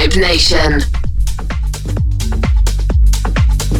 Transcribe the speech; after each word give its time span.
Vibe 0.00 0.16
Nation. 0.18 0.80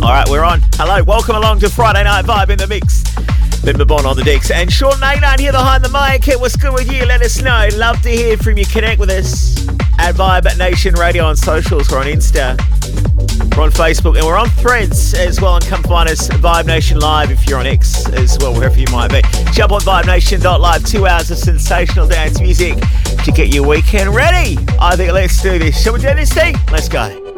All 0.02 0.10
right, 0.10 0.28
we're 0.28 0.44
on. 0.44 0.60
Hello, 0.74 1.02
welcome 1.02 1.34
along 1.34 1.60
to 1.60 1.70
Friday 1.70 2.04
Night 2.04 2.26
Vibe 2.26 2.50
in 2.50 2.58
the 2.58 2.66
mix. 2.66 3.02
Ben 3.64 3.76
Mabon 3.76 4.04
on 4.04 4.16
the 4.16 4.22
decks 4.22 4.50
and 4.50 4.70
Sean 4.70 5.00
Maynard 5.00 5.40
here 5.40 5.52
behind 5.52 5.82
the 5.82 5.88
mic. 5.88 6.26
What's 6.38 6.56
good 6.56 6.74
with 6.74 6.92
you? 6.92 7.06
Let 7.06 7.22
us 7.22 7.40
know. 7.40 7.68
Love 7.74 8.02
to 8.02 8.10
hear 8.10 8.36
from 8.36 8.58
you. 8.58 8.66
Connect 8.66 9.00
with 9.00 9.08
us 9.08 9.66
at 9.98 10.14
Vibe 10.14 10.58
Nation 10.58 10.94
Radio 10.94 11.24
on 11.24 11.36
socials. 11.36 11.90
We're 11.90 12.00
on 12.00 12.06
Insta, 12.06 12.58
we're 13.56 13.62
on 13.64 13.70
Facebook, 13.70 14.16
and 14.18 14.26
we're 14.26 14.36
on 14.36 14.50
Threads 14.50 15.14
as 15.14 15.40
well. 15.40 15.56
And 15.56 15.64
come 15.64 15.82
find 15.84 16.06
us 16.06 16.28
Vibe 16.28 16.66
Nation 16.66 16.98
Live 16.98 17.30
if 17.30 17.48
you're 17.48 17.60
on 17.60 17.66
X 17.66 18.06
as 18.10 18.36
well, 18.40 18.52
wherever 18.52 18.78
you 18.78 18.88
might 18.92 19.10
be. 19.10 19.22
Jump 19.52 19.72
on 19.72 19.80
VibeNation.live. 19.80 20.84
Two 20.84 21.06
hours 21.06 21.30
of 21.30 21.38
sensational 21.38 22.06
dance 22.06 22.40
music 22.40 22.76
to 23.24 23.32
get 23.32 23.48
your 23.54 23.66
weekend 23.66 24.14
ready. 24.14 24.56
I 24.80 24.96
think 24.96 25.12
let's 25.12 25.42
do 25.42 25.58
this. 25.58 25.82
Shall 25.82 25.92
we 25.92 26.00
do 26.00 26.14
this 26.14 26.32
thing? 26.32 26.54
Let's 26.70 26.88
go. 26.88 27.29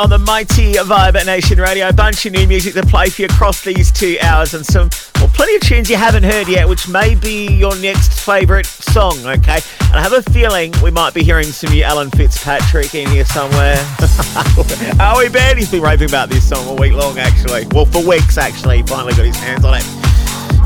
On 0.00 0.08
the 0.08 0.18
mighty 0.18 0.72
Vibe 0.72 1.26
Nation 1.26 1.58
Radio. 1.58 1.86
A 1.86 1.92
bunch 1.92 2.24
of 2.24 2.32
new 2.32 2.46
music 2.46 2.72
to 2.72 2.82
play 2.86 3.10
for 3.10 3.20
you 3.20 3.26
across 3.26 3.62
these 3.62 3.92
two 3.92 4.16
hours 4.22 4.54
and 4.54 4.64
some, 4.64 4.88
well, 5.16 5.28
plenty 5.34 5.56
of 5.56 5.60
tunes 5.60 5.90
you 5.90 5.96
haven't 5.96 6.22
heard 6.22 6.48
yet, 6.48 6.66
which 6.66 6.88
may 6.88 7.14
be 7.14 7.52
your 7.52 7.76
next 7.80 8.24
favourite 8.24 8.64
song, 8.64 9.18
okay? 9.26 9.60
And 9.88 9.96
I 9.96 10.00
have 10.00 10.14
a 10.14 10.22
feeling 10.30 10.72
we 10.82 10.90
might 10.90 11.12
be 11.12 11.22
hearing 11.22 11.44
some 11.44 11.70
new 11.70 11.82
Alan 11.82 12.10
Fitzpatrick 12.12 12.94
in 12.94 13.10
here 13.10 13.26
somewhere. 13.26 13.76
Are 15.00 15.18
we 15.18 15.28
bad? 15.28 15.58
He's 15.58 15.70
been 15.70 15.82
raving 15.82 16.08
about 16.08 16.30
this 16.30 16.48
song 16.48 16.66
all 16.66 16.76
week 16.76 16.94
long, 16.94 17.18
actually. 17.18 17.66
Well, 17.72 17.84
for 17.84 18.02
weeks, 18.02 18.38
actually. 18.38 18.78
He 18.78 18.82
finally 18.84 19.12
got 19.12 19.26
his 19.26 19.36
hands 19.36 19.66
on 19.66 19.74
it. 19.74 19.84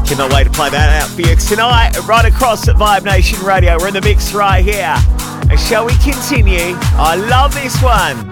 Cannot 0.07 0.33
wait 0.33 0.45
to 0.45 0.51
play 0.51 0.71
that 0.71 1.03
out 1.03 1.09
for 1.09 1.23
you 1.23 1.35
tonight, 1.35 1.99
right 2.07 2.25
across 2.25 2.69
at 2.69 2.77
Vibe 2.77 3.05
Nation 3.05 3.45
Radio. 3.45 3.77
We're 3.81 3.89
in 3.89 3.95
the 3.95 4.01
mix 4.01 4.33
right 4.33 4.65
here. 4.65 4.95
And 5.51 5.59
shall 5.59 5.87
we 5.87 5.95
continue? 5.97 6.77
I 6.97 7.17
love 7.17 7.53
this 7.53 7.83
one. 7.83 8.24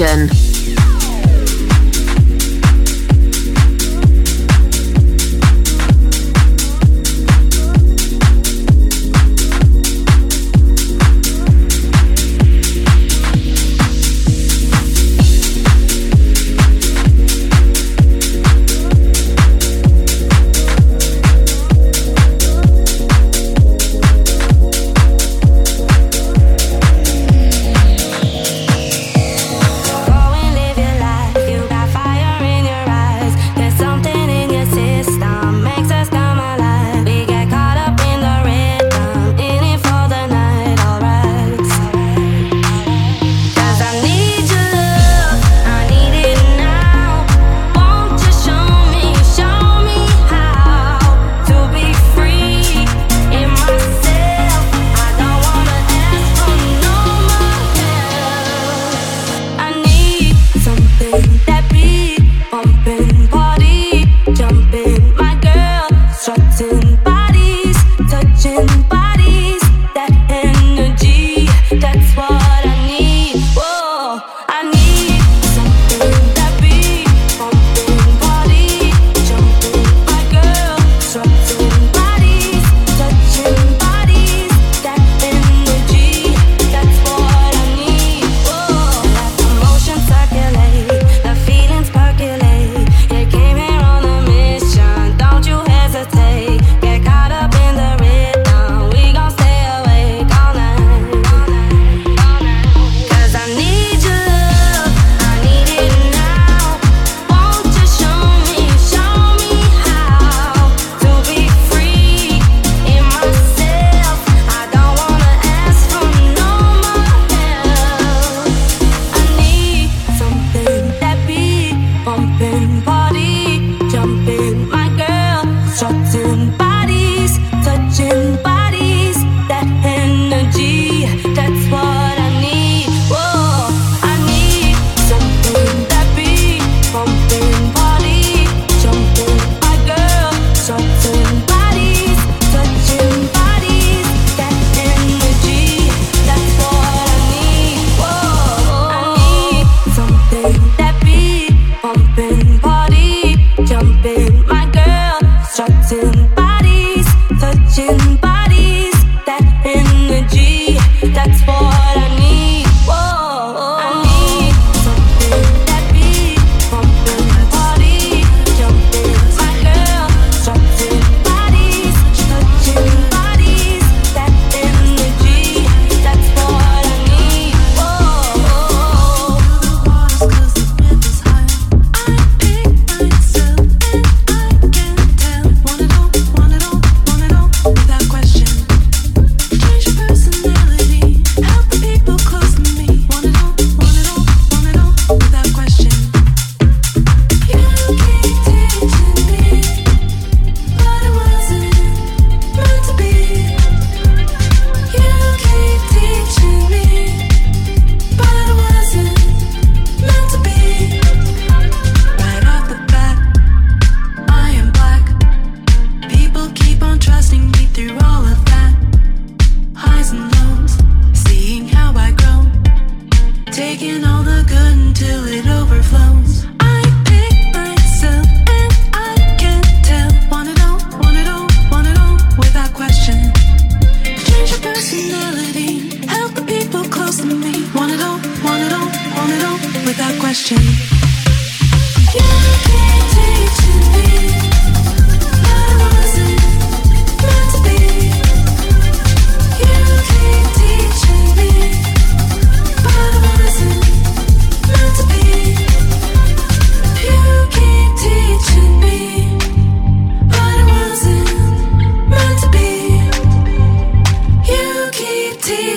Session. 0.00 0.39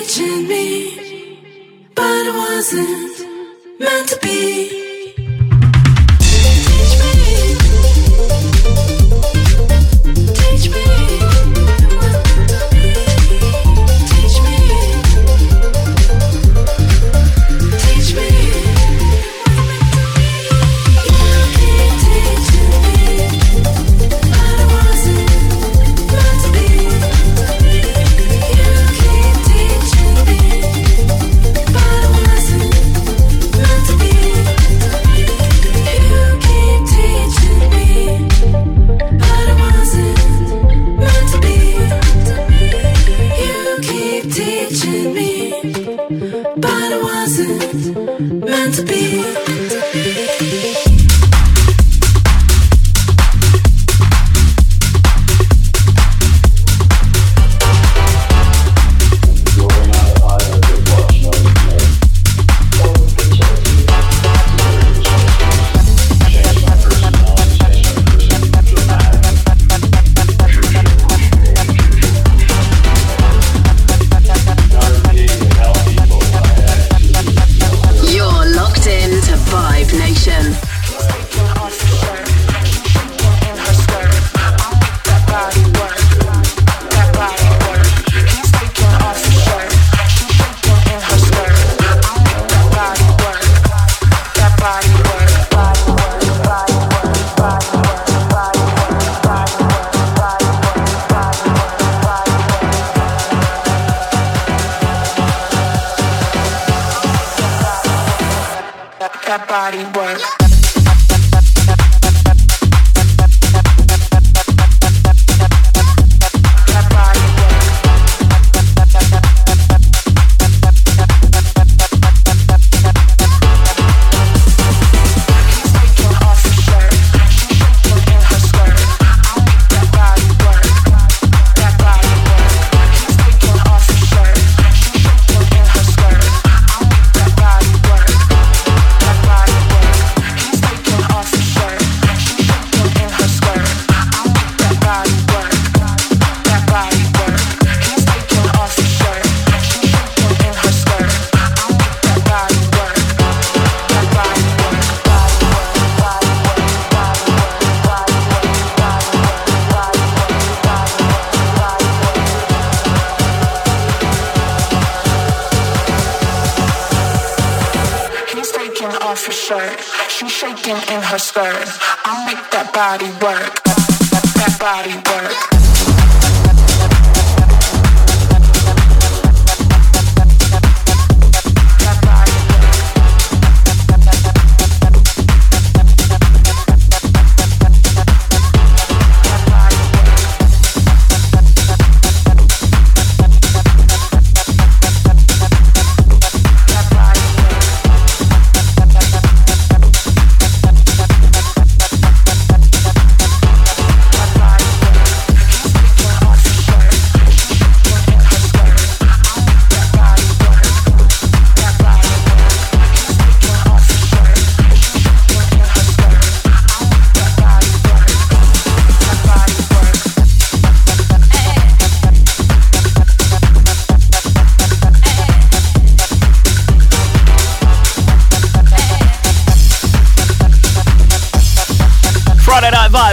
pictured 0.04 0.46
me, 0.46 1.88
but 1.94 2.04
it 2.04 2.34
wasn't 2.34 3.80
meant 3.80 4.06
to 4.06 4.18
be. 4.20 4.93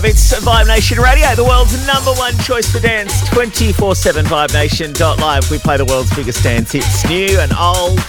Nation. 0.02 0.68
Nation 0.68 1.00
Radio, 1.00 1.36
the 1.36 1.44
world's 1.44 1.86
number 1.86 2.12
one 2.14 2.36
choice 2.40 2.72
for 2.72 2.80
dance, 2.80 3.28
24 3.30 3.96
7 3.96 4.26
Live. 4.30 5.52
We 5.52 5.60
play 5.60 5.78
the 5.78 5.86
world's 5.86 6.14
biggest 6.16 6.44
dance 6.44 6.72
hits, 6.72 7.08
new 7.08 7.40
and 7.40 7.54
old. 7.54 8.02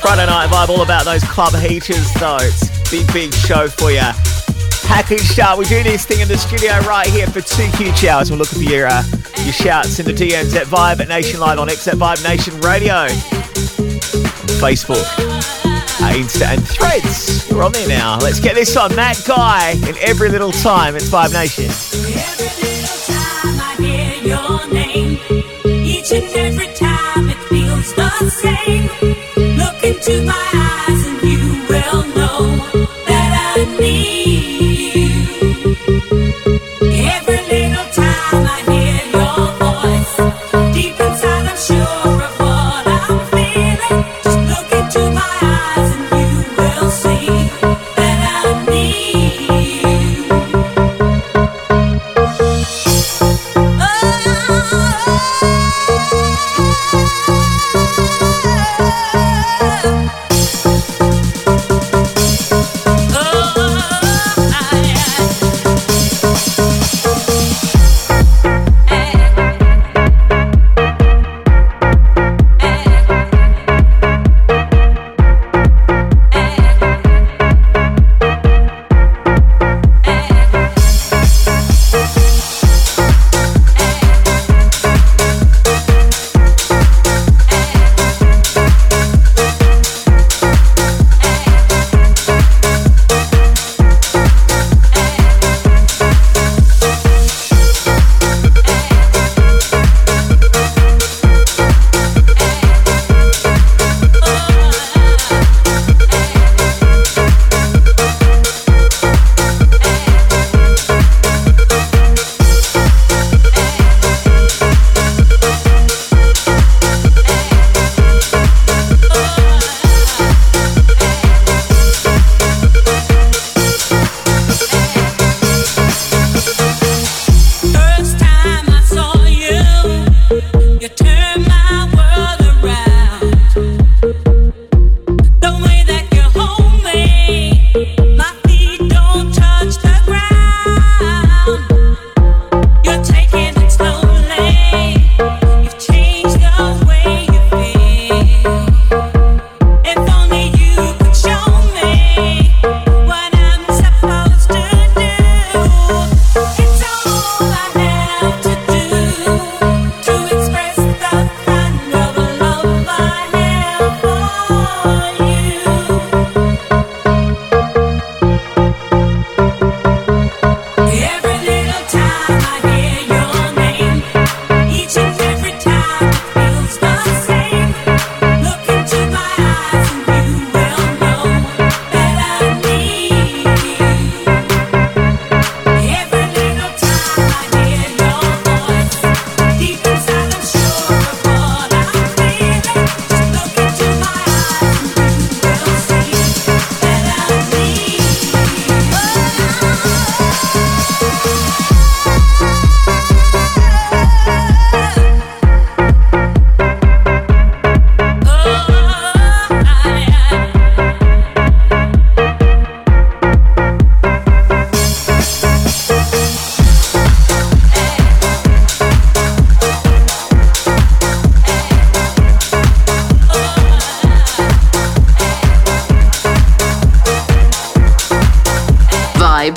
Friday 0.00 0.26
Night 0.26 0.48
Vibe, 0.50 0.68
all 0.68 0.82
about 0.82 1.04
those 1.04 1.24
club 1.24 1.54
heaters, 1.54 2.12
though. 2.14 2.38
It's 2.40 2.90
big, 2.90 3.10
big 3.12 3.32
show 3.32 3.68
for 3.68 3.90
you. 3.90 4.04
Package 4.84 5.22
start. 5.22 5.58
We 5.58 5.64
do 5.64 5.82
this 5.82 6.04
thing 6.04 6.20
in 6.20 6.28
the 6.28 6.36
studio 6.36 6.78
right 6.80 7.06
here 7.06 7.26
for 7.26 7.40
two 7.40 7.66
huge 7.76 8.04
hours. 8.04 8.30
We'll 8.30 8.38
look 8.38 8.48
for 8.48 8.58
your, 8.58 8.86
uh, 8.86 9.02
your 9.38 9.52
shouts 9.52 9.98
in 9.98 10.06
the 10.06 10.12
DMs 10.12 10.54
at 10.56 10.66
Vibe 10.66 11.00
at 11.00 11.08
Nation 11.08 11.40
Live 11.40 11.58
on 11.58 11.70
X 11.70 11.88
at 11.88 11.94
Vibe 11.94 12.22
Nation 12.22 12.60
Radio. 12.60 13.06
Facebook, 14.60 15.04
Insta, 16.00 16.52
and 16.52 16.68
Threads. 16.68 17.29
We're 17.50 17.64
on 17.64 17.72
there 17.72 17.88
now. 17.88 18.18
Let's 18.18 18.40
get 18.40 18.54
this 18.54 18.76
on. 18.76 18.92
That 18.92 19.22
guy 19.26 19.72
in 19.72 19.96
every 19.98 20.28
little 20.28 20.52
time. 20.52 20.96
It's 20.96 21.08
Vibe 21.08 21.32
Nation. 21.32 21.70
every 30.10 30.49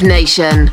Nation. 0.04 0.72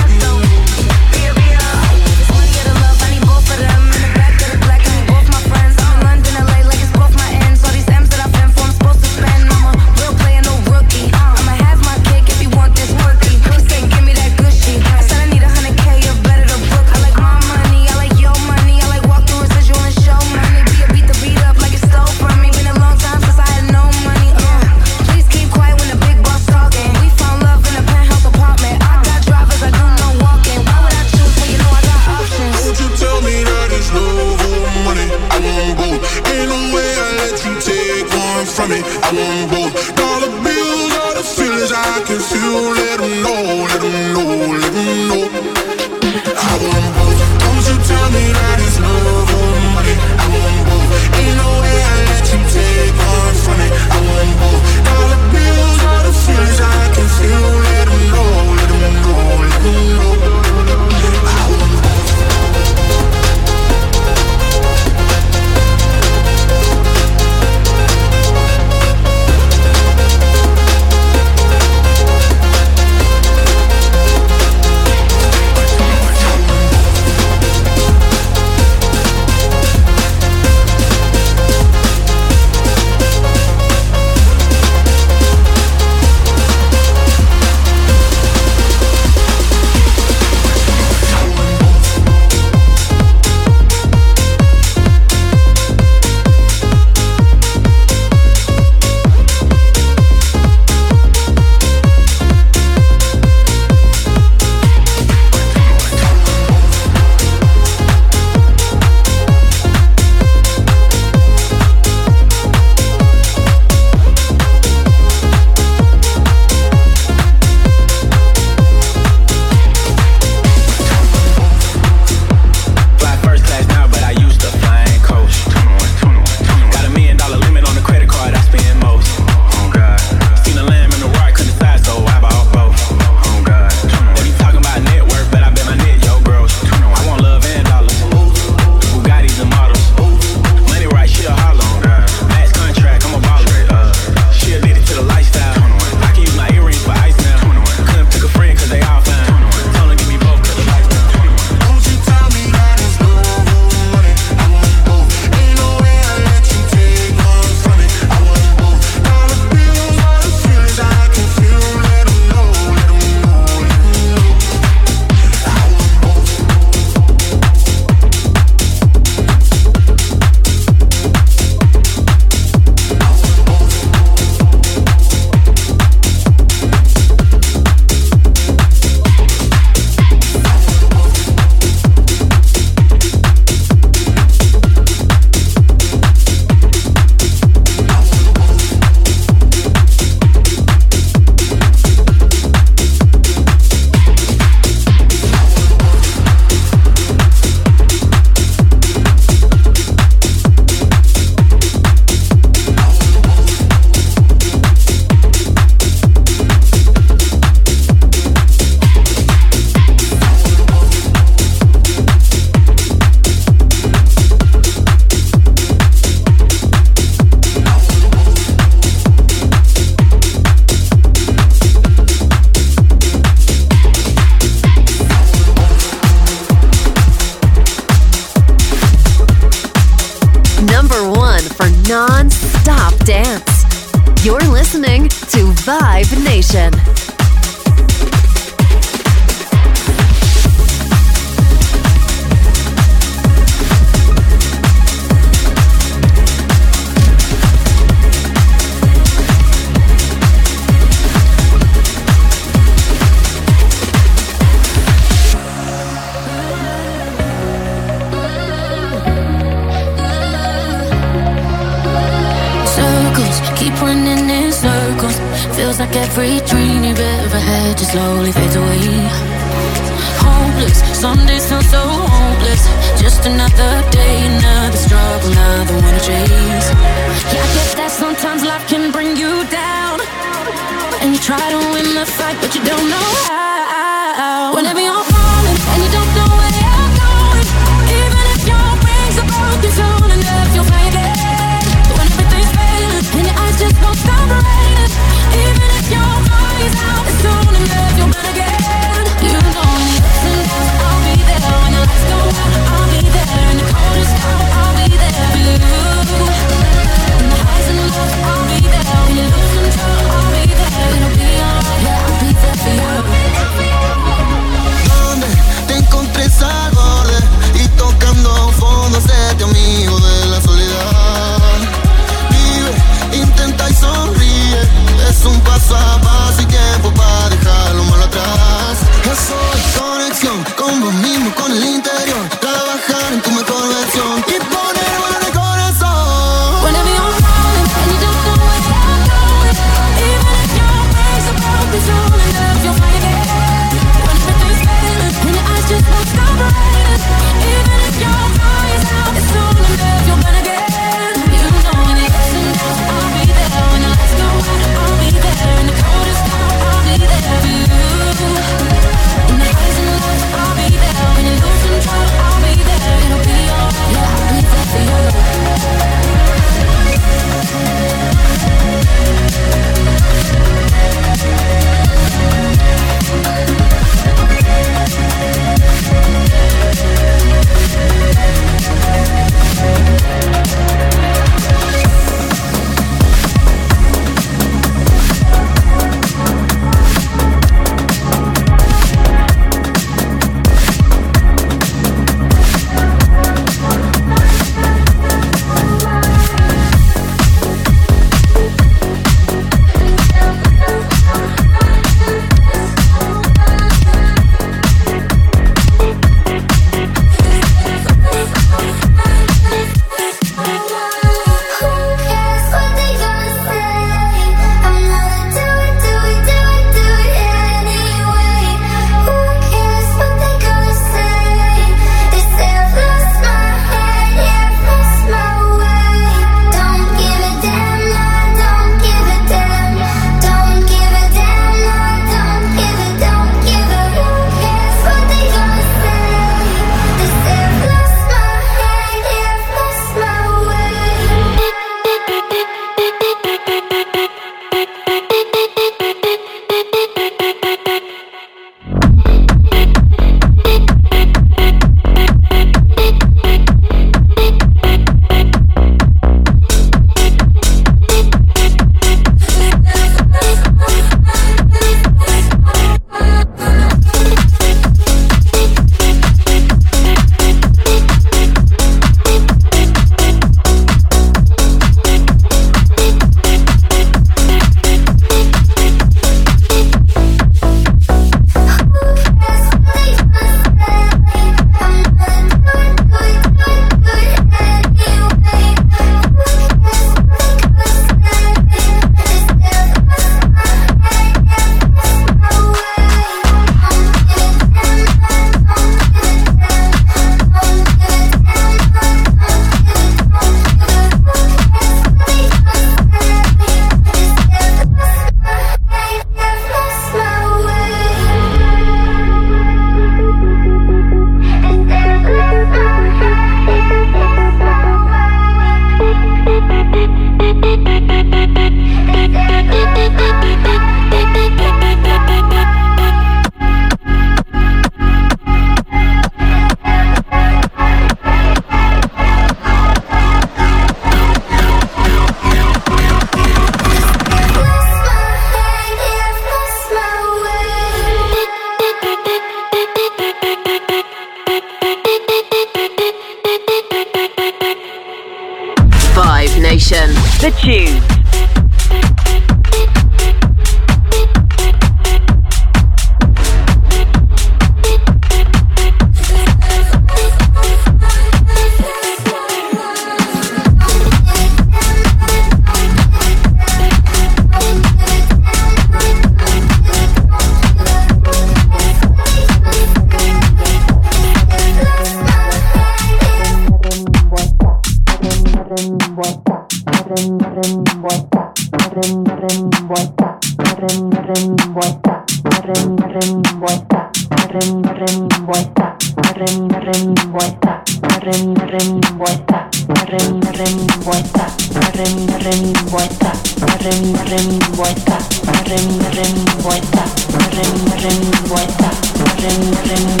vuelta, 598.28 598.70
remi, 599.18 599.50
remi, 599.66 600.00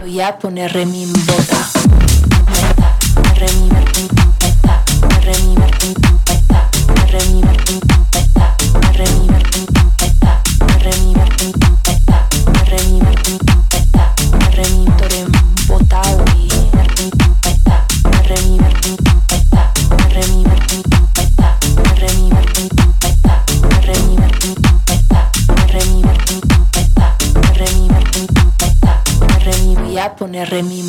voy 0.00 0.20
a 0.20 0.38
poner 0.38 0.72
remi 0.72 1.02
en 1.02 1.12
boca, 1.12 1.68
vuelta, 2.46 3.83
re 30.44 30.62
mi 30.62 30.83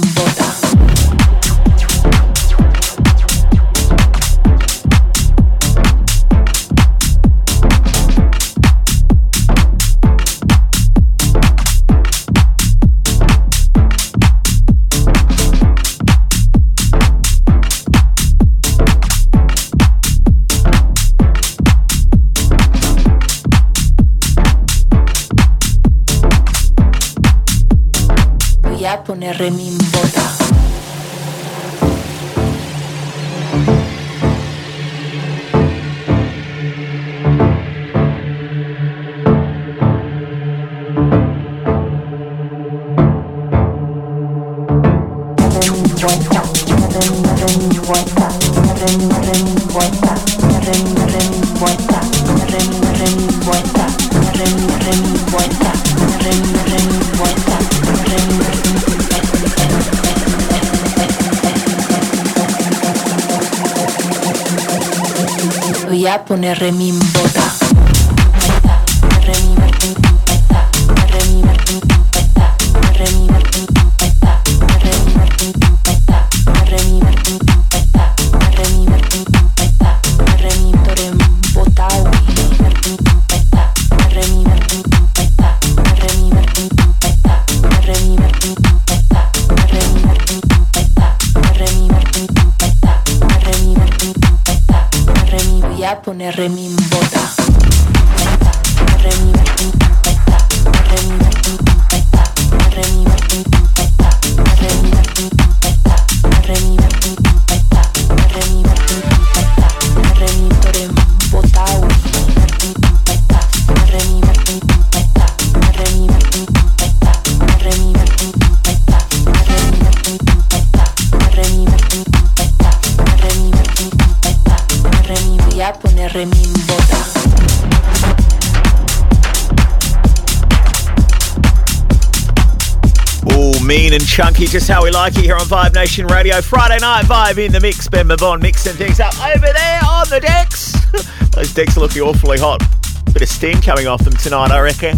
chunky, 134.15 134.45
just 134.45 134.69
how 134.69 134.81
we 134.81 134.91
like 134.91 135.17
it 135.17 135.25
here 135.25 135.35
on 135.35 135.41
Vibe 135.41 135.75
Nation 135.75 136.07
Radio. 136.07 136.41
Friday 136.41 136.77
night 136.79 137.03
vibe 137.03 137.37
in 137.37 137.51
the 137.51 137.59
mix. 137.59 137.89
Ben 137.89 138.07
Mabon 138.07 138.41
mixing 138.41 138.71
things 138.71 139.01
up 139.01 139.13
over 139.19 139.51
there 139.51 139.81
on 139.83 140.07
the 140.07 140.21
decks. 140.21 140.71
Those 141.31 141.53
decks 141.53 141.75
are 141.75 141.81
looking 141.81 142.01
awfully 142.01 142.39
hot. 142.39 142.63
Bit 143.11 143.23
of 143.23 143.27
steam 143.27 143.59
coming 143.59 143.87
off 143.87 144.05
them 144.05 144.13
tonight, 144.13 144.51
I 144.51 144.61
reckon. 144.61 144.97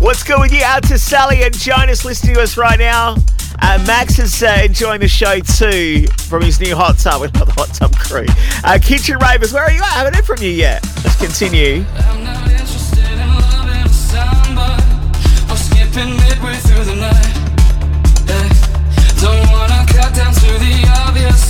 What's 0.00 0.24
good 0.24 0.40
with 0.40 0.52
you? 0.52 0.64
Out 0.64 0.82
to 0.88 0.98
Sally 0.98 1.44
and 1.44 1.56
Jonas 1.56 2.04
listening 2.04 2.34
to 2.34 2.42
us 2.42 2.56
right 2.56 2.76
now. 2.76 3.14
Uh, 3.62 3.84
Max 3.86 4.18
is 4.18 4.42
uh, 4.42 4.60
enjoying 4.64 5.00
the 5.00 5.06
show 5.06 5.38
too 5.38 6.04
from 6.26 6.42
his 6.42 6.58
new 6.58 6.74
hot 6.74 6.98
tub 6.98 7.20
with 7.20 7.34
the 7.34 7.44
hot 7.44 7.68
tub 7.68 7.94
crew. 7.94 8.26
Uh, 8.64 8.80
Kitchen 8.82 9.18
Ravers, 9.20 9.52
where 9.52 9.62
are 9.62 9.70
you 9.70 9.80
at? 9.80 9.92
I 9.92 9.98
haven't 9.98 10.16
heard 10.16 10.26
from 10.26 10.42
you 10.42 10.50
yet. 10.50 10.84
Let's 11.04 11.14
continue. 11.24 11.84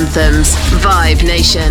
anthems. 0.00 0.54
Vibe 0.82 1.22
Nation. 1.24 1.69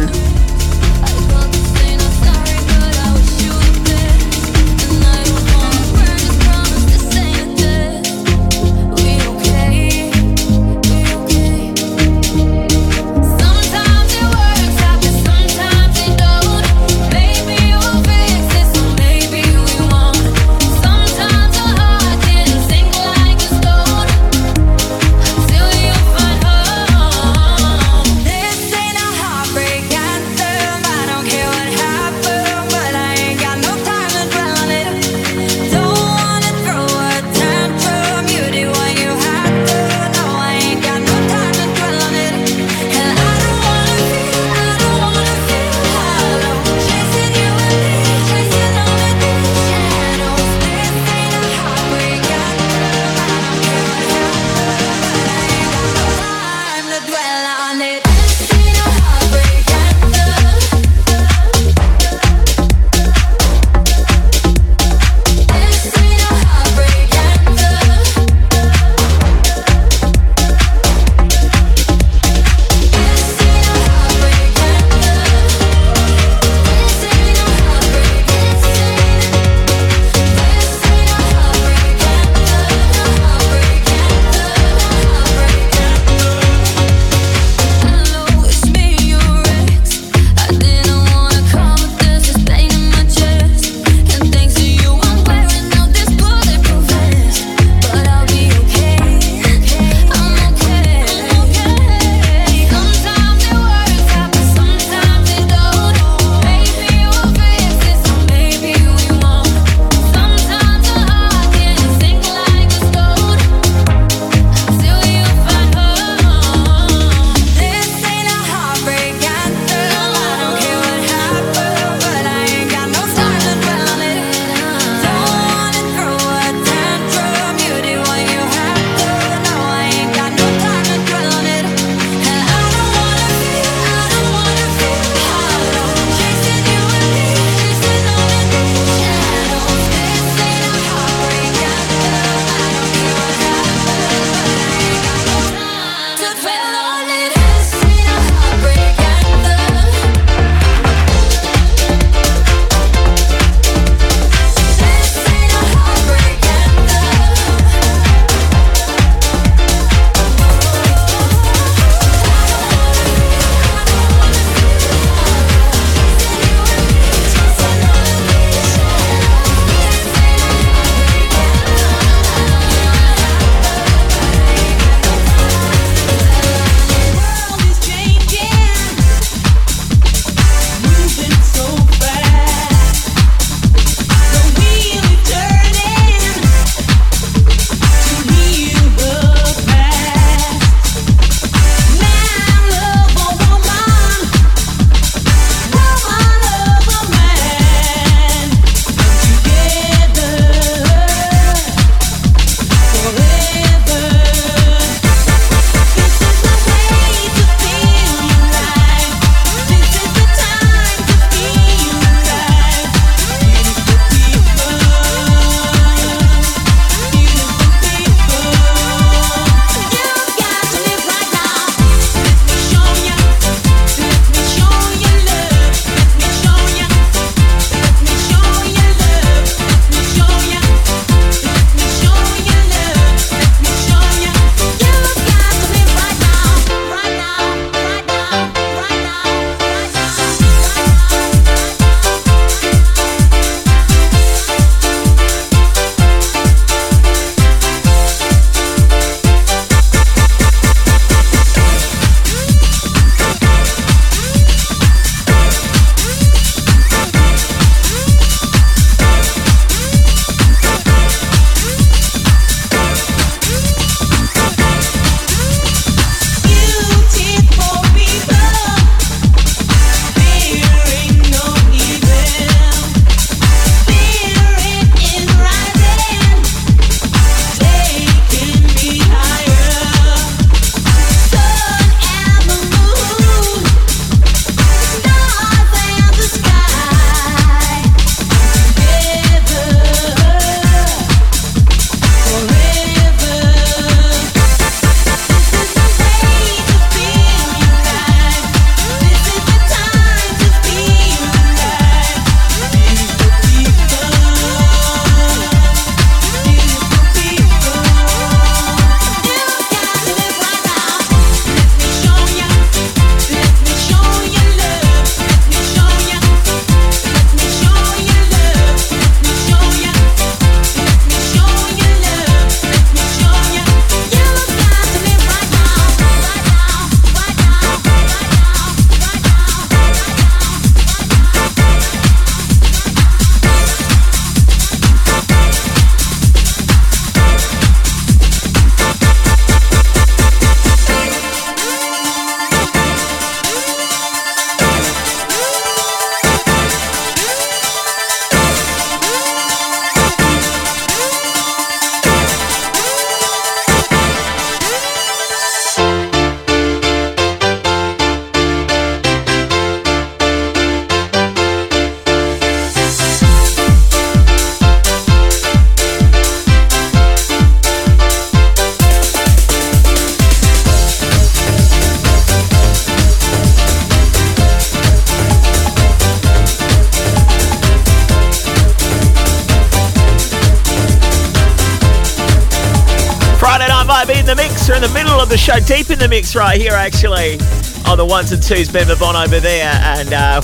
Mix 386.09 386.35
right 386.35 386.59
here, 386.59 386.73
actually, 386.73 387.37
on 387.85 387.97
the 387.97 388.05
ones 388.05 388.31
and 388.31 388.41
twos. 388.41 388.71
Ben 388.71 388.87
Mabon 388.87 389.23
over 389.23 389.39
there, 389.39 389.71
and 389.83 390.11
uh, 390.11 390.41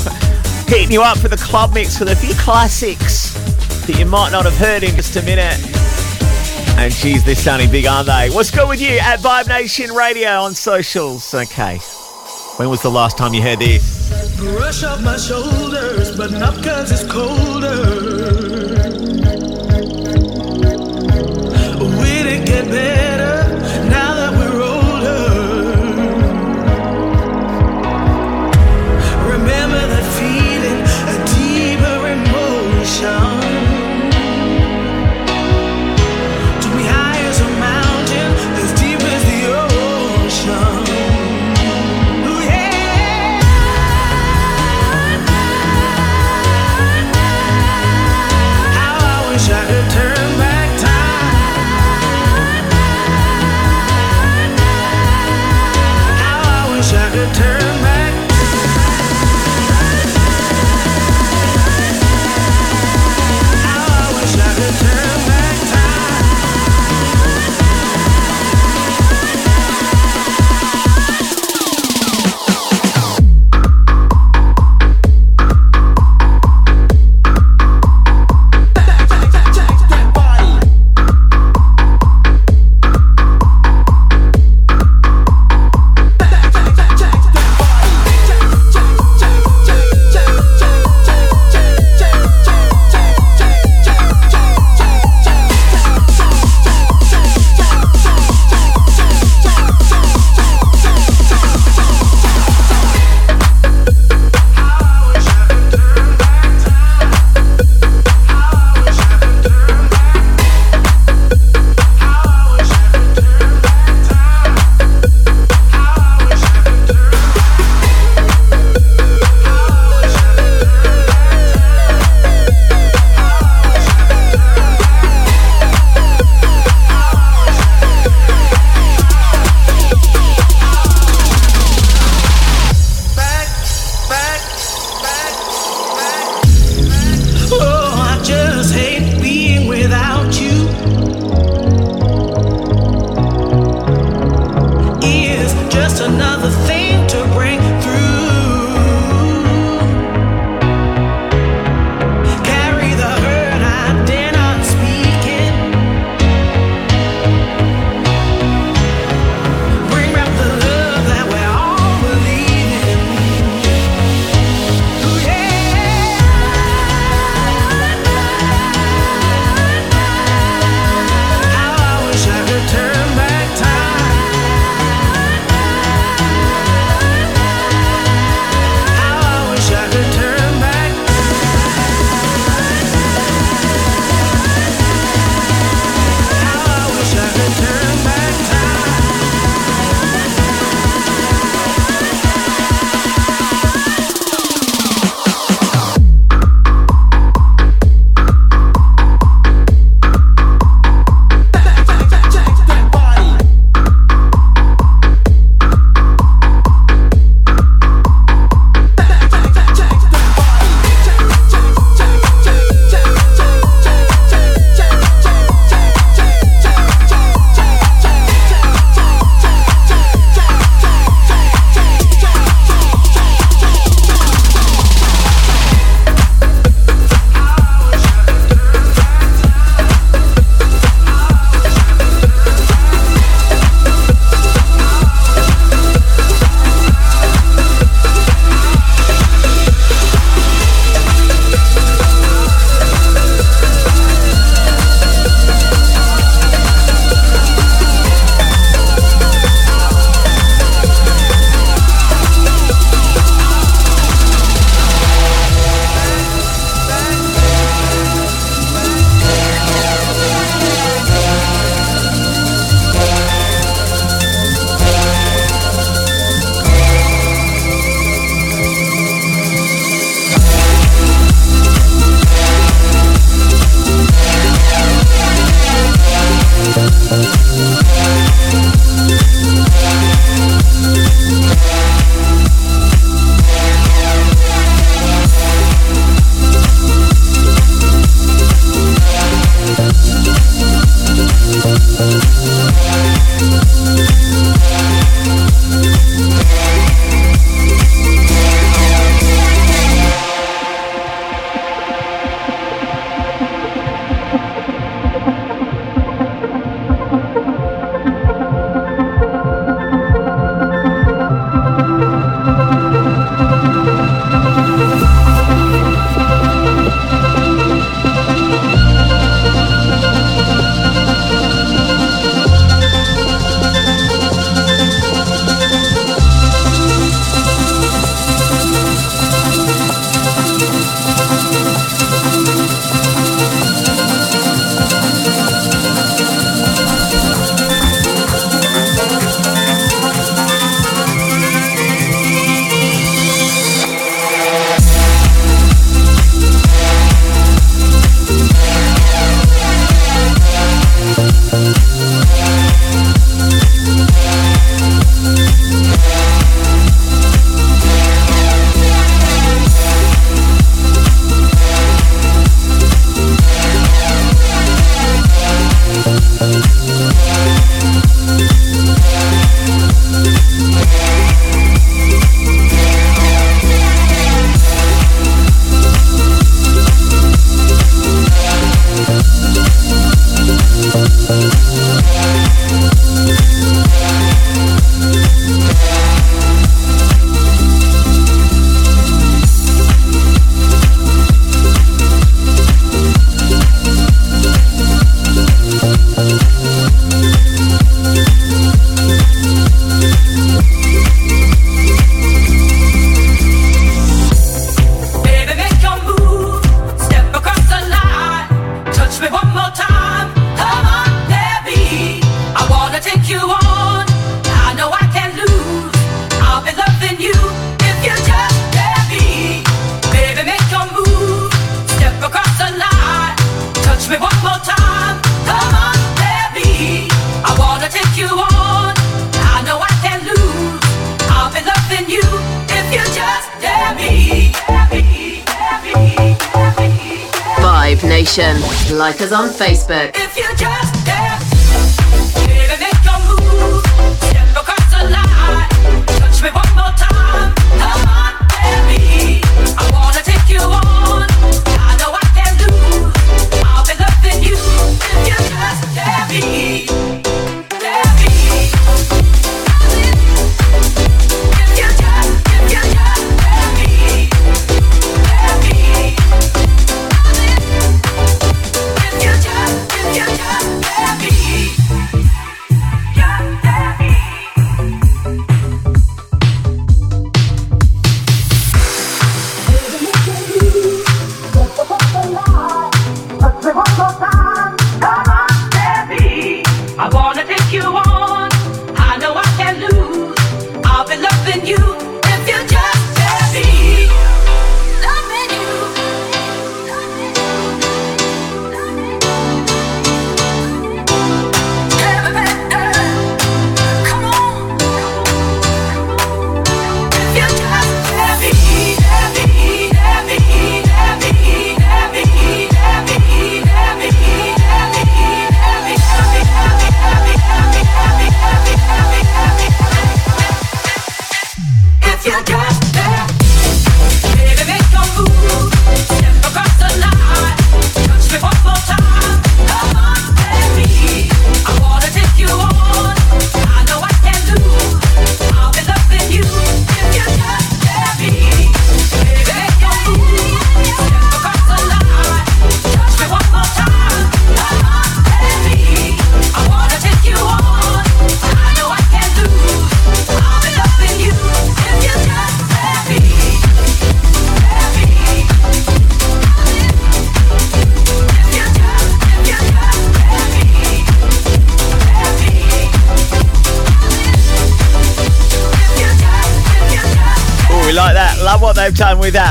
hitting 0.68 0.91
you 0.91 1.01
up 1.01 1.18
for 1.18 1.28
the 1.28 1.38
club 1.38 1.74
mix 1.74 1.99
with 1.99 2.09
a 2.09 2.16
few 2.16 2.36
classics 2.36 3.34
that 3.88 3.97
you 3.97 4.05
might 4.05 4.32
not 4.32 4.45
have 4.45 4.55
heard 4.57 4.84
in 4.84 4.95
just 4.95 5.16
a 5.16 5.24
minute. 5.24 5.59
And 6.78 6.93
geez, 6.93 7.24
they're 7.24 7.36
sounding 7.36 7.72
big, 7.72 7.86
aren't 7.88 8.07
they? 8.07 8.30
What's 8.30 8.51
good 8.51 8.70
with 8.70 8.80
you 8.80 8.99
at 8.99 9.20
Vibe 9.20 9.47
Nation 9.47 9.91
Radio 9.91 10.30
on 10.41 10.53
socials? 10.53 11.34
Okay. 11.34 11.78
When 12.57 12.70
was 12.70 12.82
the 12.82 12.91
last 12.91 13.18
time 13.18 13.34
you 13.34 13.41
heard 13.41 13.59
this? 13.59 14.38
Brush 14.38 14.84
off 14.84 15.01
my 15.01 15.18
shoulders, 15.18 16.16
but 16.16 16.32
not 16.32 16.63
cause 16.63 16.91
it's 16.91 17.11
colder. 17.11 17.82
Will 21.80 22.28
it 22.28 22.45
get 22.45 22.66
better 22.70 23.14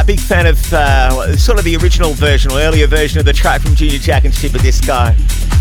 Big 0.07 0.21
fan 0.21 0.47
of 0.47 0.73
uh, 0.73 1.35
sort 1.35 1.59
of 1.59 1.65
the 1.65 1.77
original 1.77 2.13
version 2.13 2.53
or 2.53 2.59
earlier 2.61 2.87
version 2.87 3.19
of 3.19 3.25
the 3.25 3.33
track 3.33 3.63
from 3.63 3.75
Junior 3.75 3.99
Jack 3.99 4.27
and 4.27 4.35
Chipper 4.35 4.59
Disco. 4.59 5.13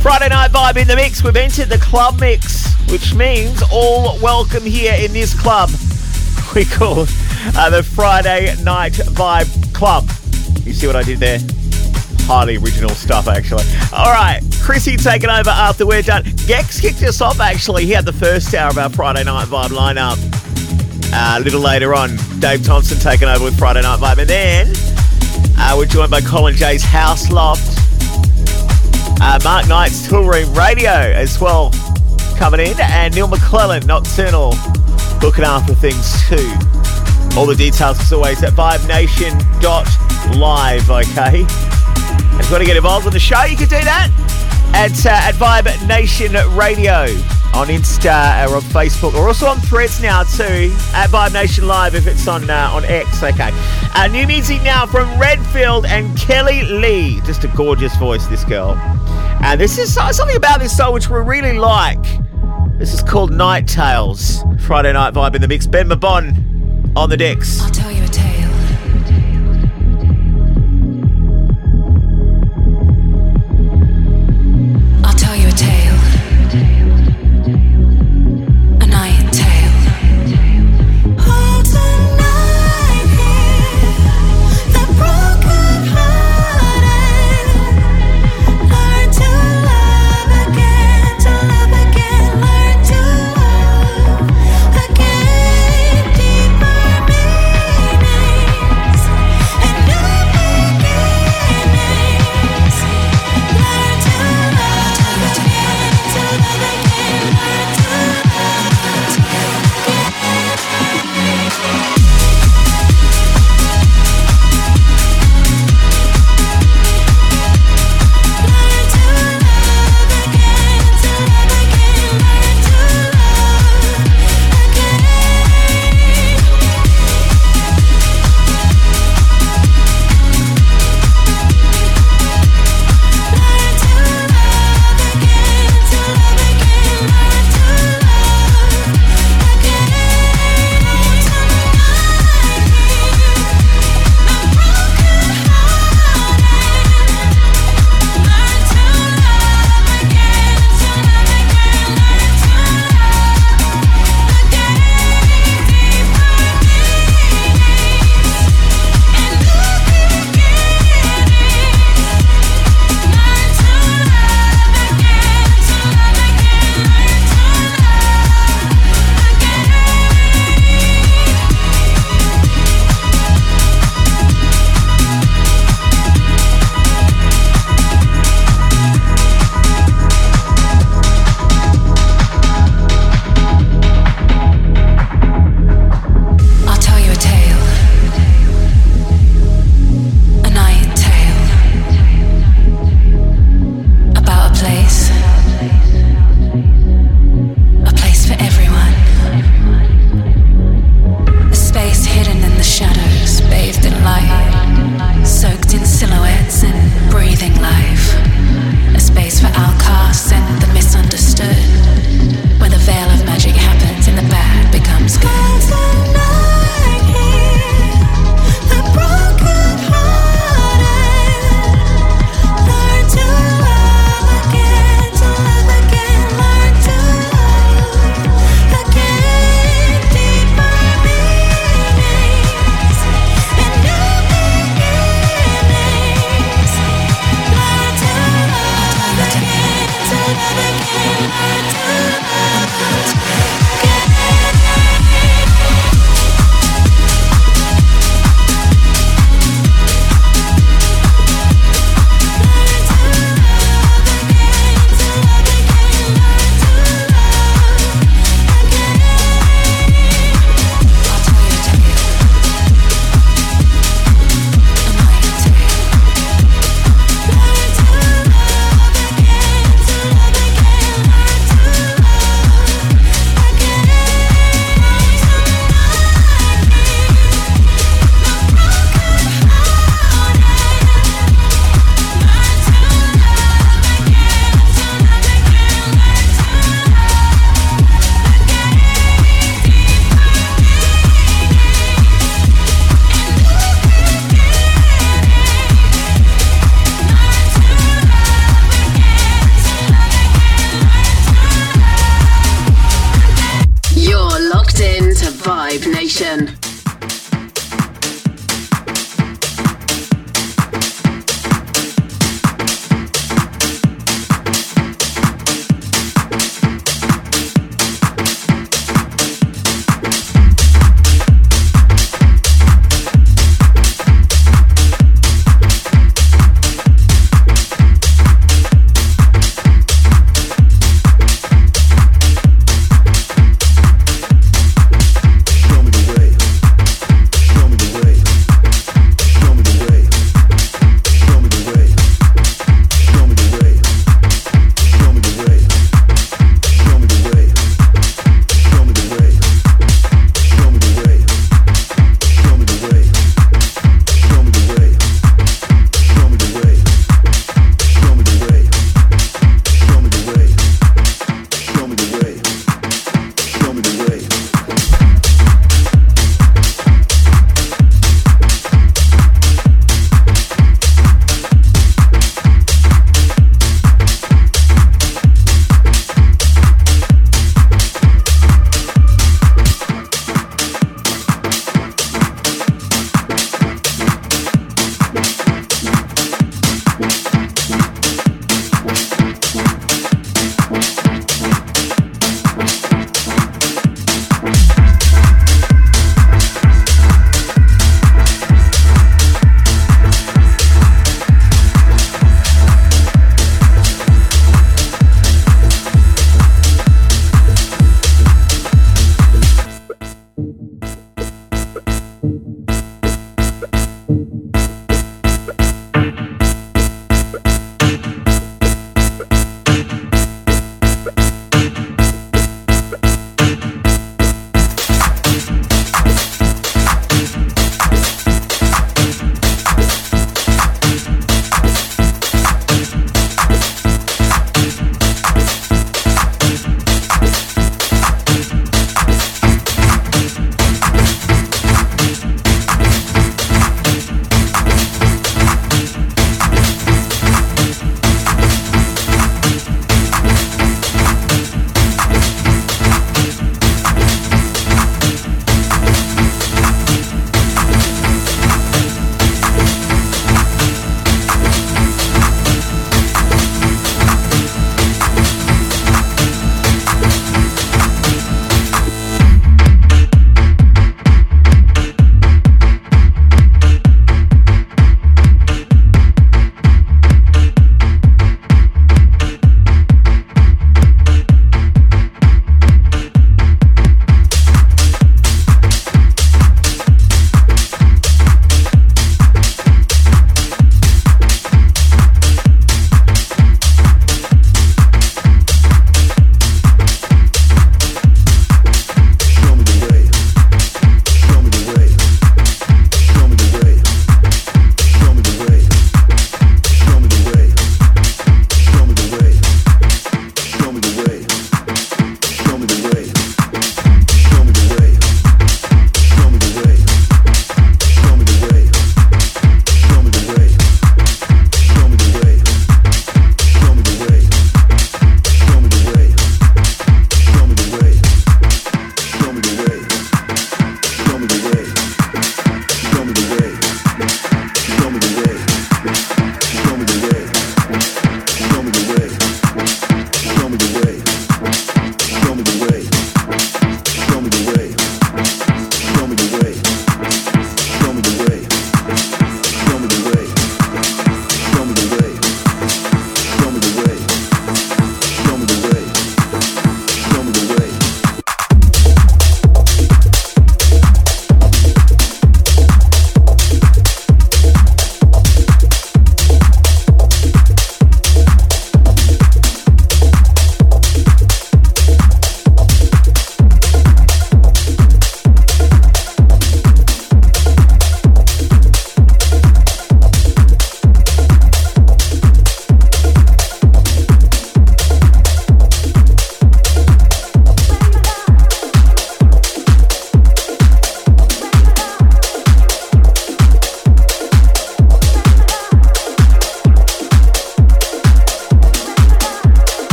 Friday 0.00 0.28
night 0.28 0.52
vibe 0.52 0.76
in 0.76 0.86
the 0.86 0.94
mix. 0.94 1.24
We've 1.24 1.34
entered 1.34 1.68
the 1.68 1.78
club 1.78 2.20
mix, 2.20 2.72
which 2.88 3.14
means 3.14 3.64
all 3.72 4.16
welcome 4.20 4.62
here 4.62 4.94
in 4.94 5.12
this 5.12 5.38
club. 5.38 5.70
We 6.54 6.64
call 6.64 7.00
uh, 7.56 7.70
the 7.70 7.82
Friday 7.82 8.54
Night 8.62 8.92
Vibe 8.92 9.74
Club. 9.74 10.04
You 10.64 10.72
see 10.72 10.86
what 10.86 10.96
I 10.96 11.02
did 11.02 11.18
there? 11.18 11.40
Highly 12.20 12.56
original 12.56 12.90
stuff, 12.90 13.28
actually. 13.28 13.64
All 13.92 14.12
right, 14.12 14.40
Chrissy 14.62 14.96
taking 14.96 15.28
over 15.28 15.50
after 15.50 15.84
we're 15.86 16.00
done. 16.00 16.24
Gex 16.46 16.80
kicked 16.80 17.02
us 17.02 17.20
off, 17.20 17.40
actually. 17.40 17.84
He 17.84 17.92
had 17.92 18.06
the 18.06 18.14
first 18.14 18.54
hour 18.54 18.70
of 18.70 18.78
our 18.78 18.88
Friday 18.88 19.24
Night 19.24 19.48
Vibe 19.48 19.70
lineup. 19.70 20.16
Uh, 21.20 21.36
a 21.36 21.40
little 21.40 21.60
later 21.60 21.96
on, 21.96 22.16
Dave 22.38 22.62
Thompson 22.62 22.96
taking 22.96 23.26
over 23.26 23.42
with 23.42 23.58
Friday 23.58 23.82
Night 23.82 23.98
Vibe. 23.98 24.18
And 24.18 24.30
then 24.30 24.72
uh, 25.58 25.74
we're 25.76 25.86
joined 25.86 26.12
by 26.12 26.20
Colin 26.20 26.54
J's 26.54 26.84
House 26.84 27.28
Loft. 27.28 27.76
Uh, 29.20 29.40
Mark 29.42 29.66
Knight's 29.66 30.06
Toolroom 30.06 30.56
Radio 30.56 30.92
as 30.92 31.40
well 31.40 31.72
coming 32.36 32.60
in. 32.60 32.78
And 32.78 33.12
Neil 33.16 33.26
McClellan, 33.26 33.84
Nocturnal, 33.84 34.54
looking 35.20 35.42
after 35.42 35.74
things 35.74 36.24
too. 36.28 36.54
All 37.36 37.46
the 37.46 37.56
details, 37.58 37.98
as 37.98 38.12
always, 38.12 38.40
at 38.44 38.52
vibenation.live, 38.52 40.88
okay? 40.88 41.44
If 42.38 42.46
you 42.46 42.52
want 42.52 42.62
to 42.62 42.64
get 42.64 42.76
involved 42.76 43.06
with 43.06 43.14
the 43.14 43.18
show, 43.18 43.42
you 43.42 43.56
can 43.56 43.68
do 43.68 43.80
that 43.80 44.08
at, 44.72 45.04
uh, 45.04 45.10
at 45.10 45.34
Vibe 45.34 45.84
Nation 45.88 46.36
Radio 46.56 47.08
on 47.58 47.66
Insta 47.66 48.48
or 48.48 48.54
on 48.54 48.62
Facebook, 48.62 49.14
or 49.14 49.26
also 49.26 49.46
on 49.46 49.58
Threads 49.58 50.00
now 50.00 50.22
too 50.22 50.72
at 50.94 51.10
Vibe 51.10 51.32
Nation 51.32 51.66
Live 51.66 51.96
if 51.96 52.06
it's 52.06 52.28
on 52.28 52.48
uh, 52.48 52.70
on 52.72 52.84
X. 52.84 53.20
Okay, 53.20 53.50
uh, 53.96 54.06
new 54.06 54.28
music 54.28 54.62
now 54.62 54.86
from 54.86 55.18
Redfield 55.18 55.84
and 55.84 56.16
Kelly 56.16 56.62
Lee. 56.62 57.20
Just 57.22 57.42
a 57.42 57.48
gorgeous 57.48 57.96
voice, 57.96 58.24
this 58.28 58.44
girl. 58.44 58.74
And 59.42 59.60
this 59.60 59.76
is 59.76 59.98
uh, 59.98 60.12
something 60.12 60.36
about 60.36 60.60
this 60.60 60.76
song 60.76 60.94
which 60.94 61.10
we 61.10 61.18
really 61.18 61.58
like. 61.58 62.00
This 62.78 62.94
is 62.94 63.02
called 63.02 63.32
Night 63.32 63.66
Tales. 63.66 64.38
Friday 64.60 64.92
night 64.92 65.12
vibe 65.14 65.34
in 65.34 65.42
the 65.42 65.48
mix. 65.48 65.66
Ben 65.66 65.88
Mabon 65.88 66.96
on 66.96 67.10
the 67.10 67.16
decks. 67.16 67.60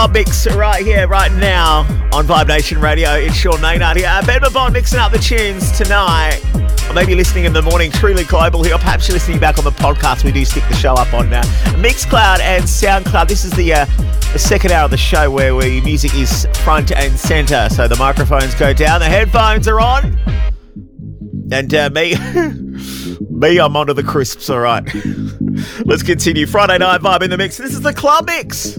Club 0.00 0.14
mix 0.14 0.46
right 0.54 0.82
here, 0.82 1.06
right 1.06 1.30
now 1.32 1.80
on 2.14 2.24
Vibe 2.26 2.48
Nation 2.48 2.80
Radio. 2.80 3.16
It's 3.16 3.34
Sean 3.34 3.60
Maynard 3.60 3.98
here. 3.98 4.08
Ben 4.24 4.40
Mabon 4.40 4.72
mixing 4.72 4.98
up 4.98 5.12
the 5.12 5.18
tunes 5.18 5.76
tonight. 5.76 6.40
Or 6.88 6.94
maybe 6.94 7.14
listening 7.14 7.44
in 7.44 7.52
the 7.52 7.60
morning, 7.60 7.92
truly 7.92 8.24
global 8.24 8.62
here. 8.62 8.76
Or 8.76 8.78
perhaps 8.78 9.06
you're 9.06 9.12
listening 9.12 9.40
back 9.40 9.58
on 9.58 9.64
the 9.64 9.72
podcast. 9.72 10.24
We 10.24 10.32
do 10.32 10.42
stick 10.46 10.64
the 10.70 10.74
show 10.74 10.94
up 10.94 11.12
on 11.12 11.30
uh, 11.30 11.42
Mixcloud 11.76 12.40
and 12.40 12.64
Soundcloud. 12.64 13.28
This 13.28 13.44
is 13.44 13.52
the 13.52 13.74
uh, 13.74 13.84
the 14.32 14.38
second 14.38 14.72
hour 14.72 14.86
of 14.86 14.90
the 14.90 14.96
show 14.96 15.30
where 15.30 15.54
we 15.54 15.82
music 15.82 16.14
is 16.14 16.46
front 16.64 16.92
and 16.92 17.18
center. 17.18 17.68
So 17.68 17.86
the 17.86 17.96
microphones 17.96 18.54
go 18.54 18.72
down, 18.72 19.00
the 19.00 19.06
headphones 19.06 19.68
are 19.68 19.80
on, 19.80 20.18
and 21.52 21.74
uh, 21.74 21.90
me, 21.90 22.14
me, 23.28 23.60
I'm 23.60 23.76
onto 23.76 23.92
the 23.92 24.02
crisps. 24.02 24.48
All 24.48 24.60
right. 24.60 24.82
Let's 25.84 26.02
continue. 26.02 26.46
Friday 26.46 26.78
night 26.78 27.02
vibe 27.02 27.20
in 27.20 27.28
the 27.28 27.36
mix. 27.36 27.58
This 27.58 27.74
is 27.74 27.82
the 27.82 27.92
club 27.92 28.28
mix. 28.28 28.78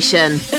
could 0.00 0.53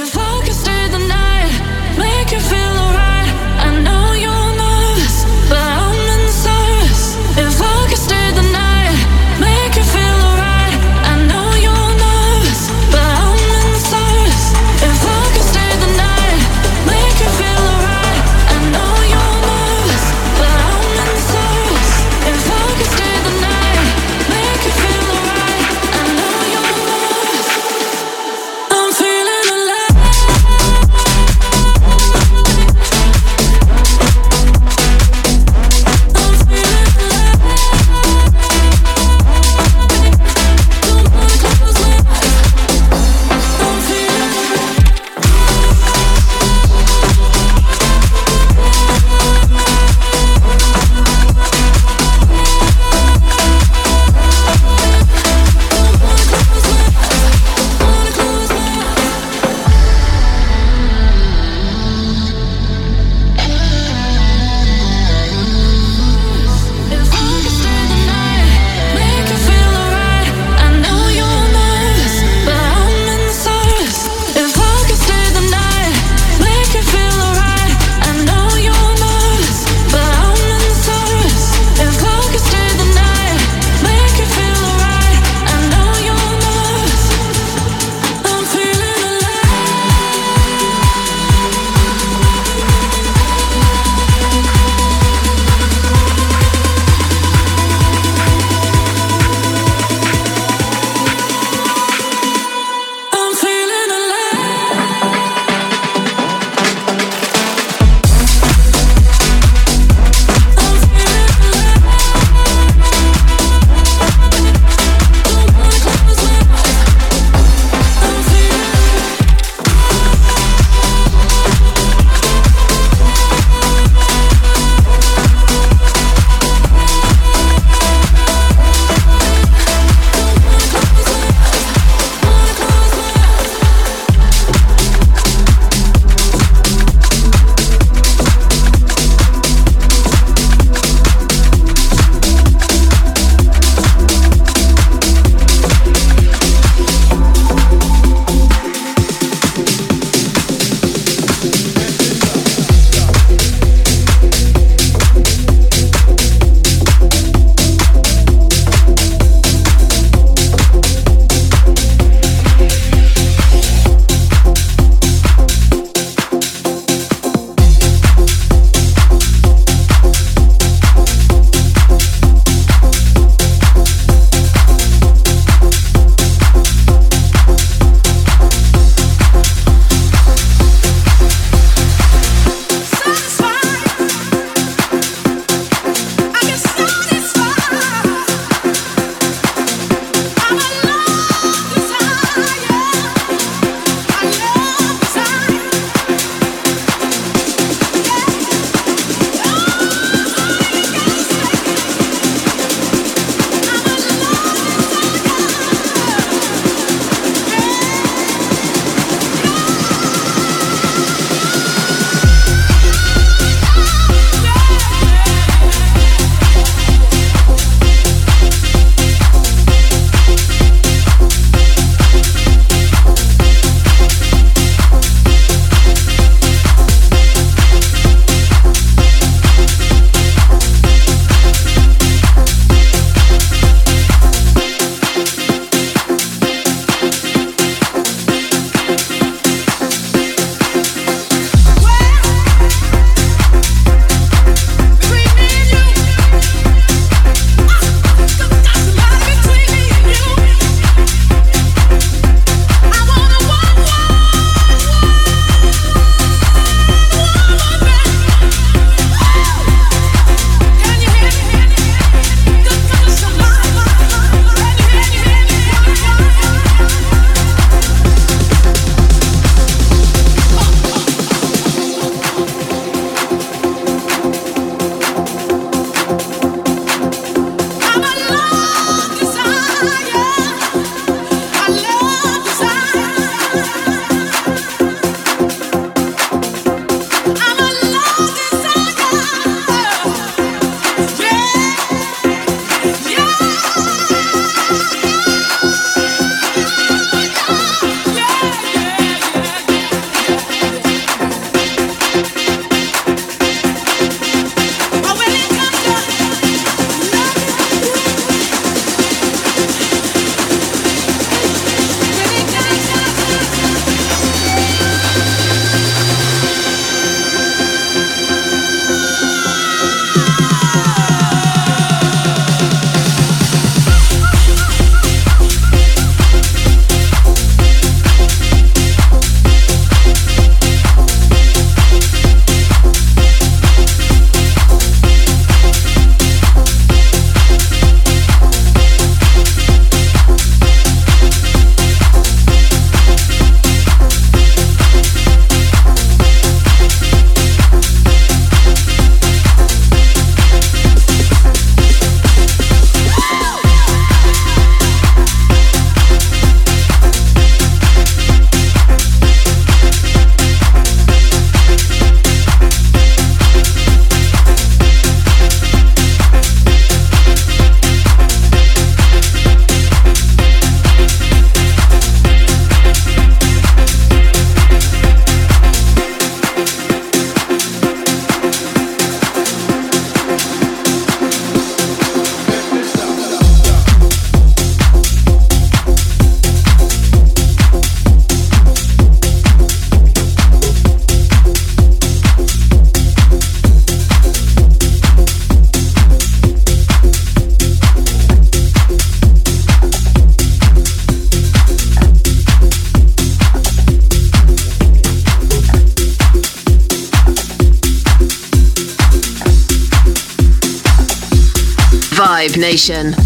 Nation. 412.58 413.25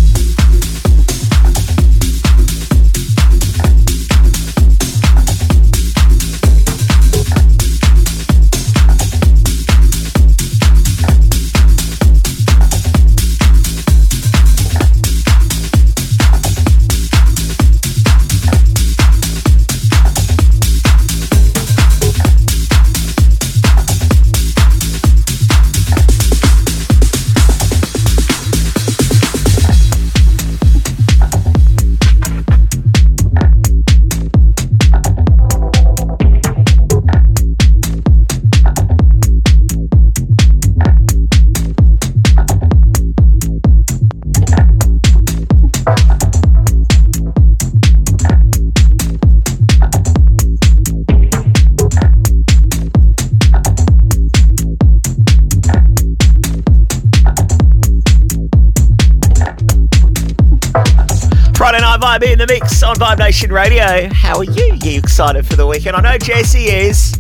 Mix 62.50 62.82
on 62.82 62.96
Vibe 62.96 63.20
Nation 63.20 63.52
Radio. 63.52 64.12
How 64.12 64.40
are 64.40 64.44
you? 64.44 64.76
You 64.82 64.98
excited 64.98 65.46
for 65.46 65.56
the 65.56 65.68
weekend? 65.68 65.96
I 65.96 66.02
know 66.02 66.18
Jessie 66.18 66.66
is. 66.66 67.14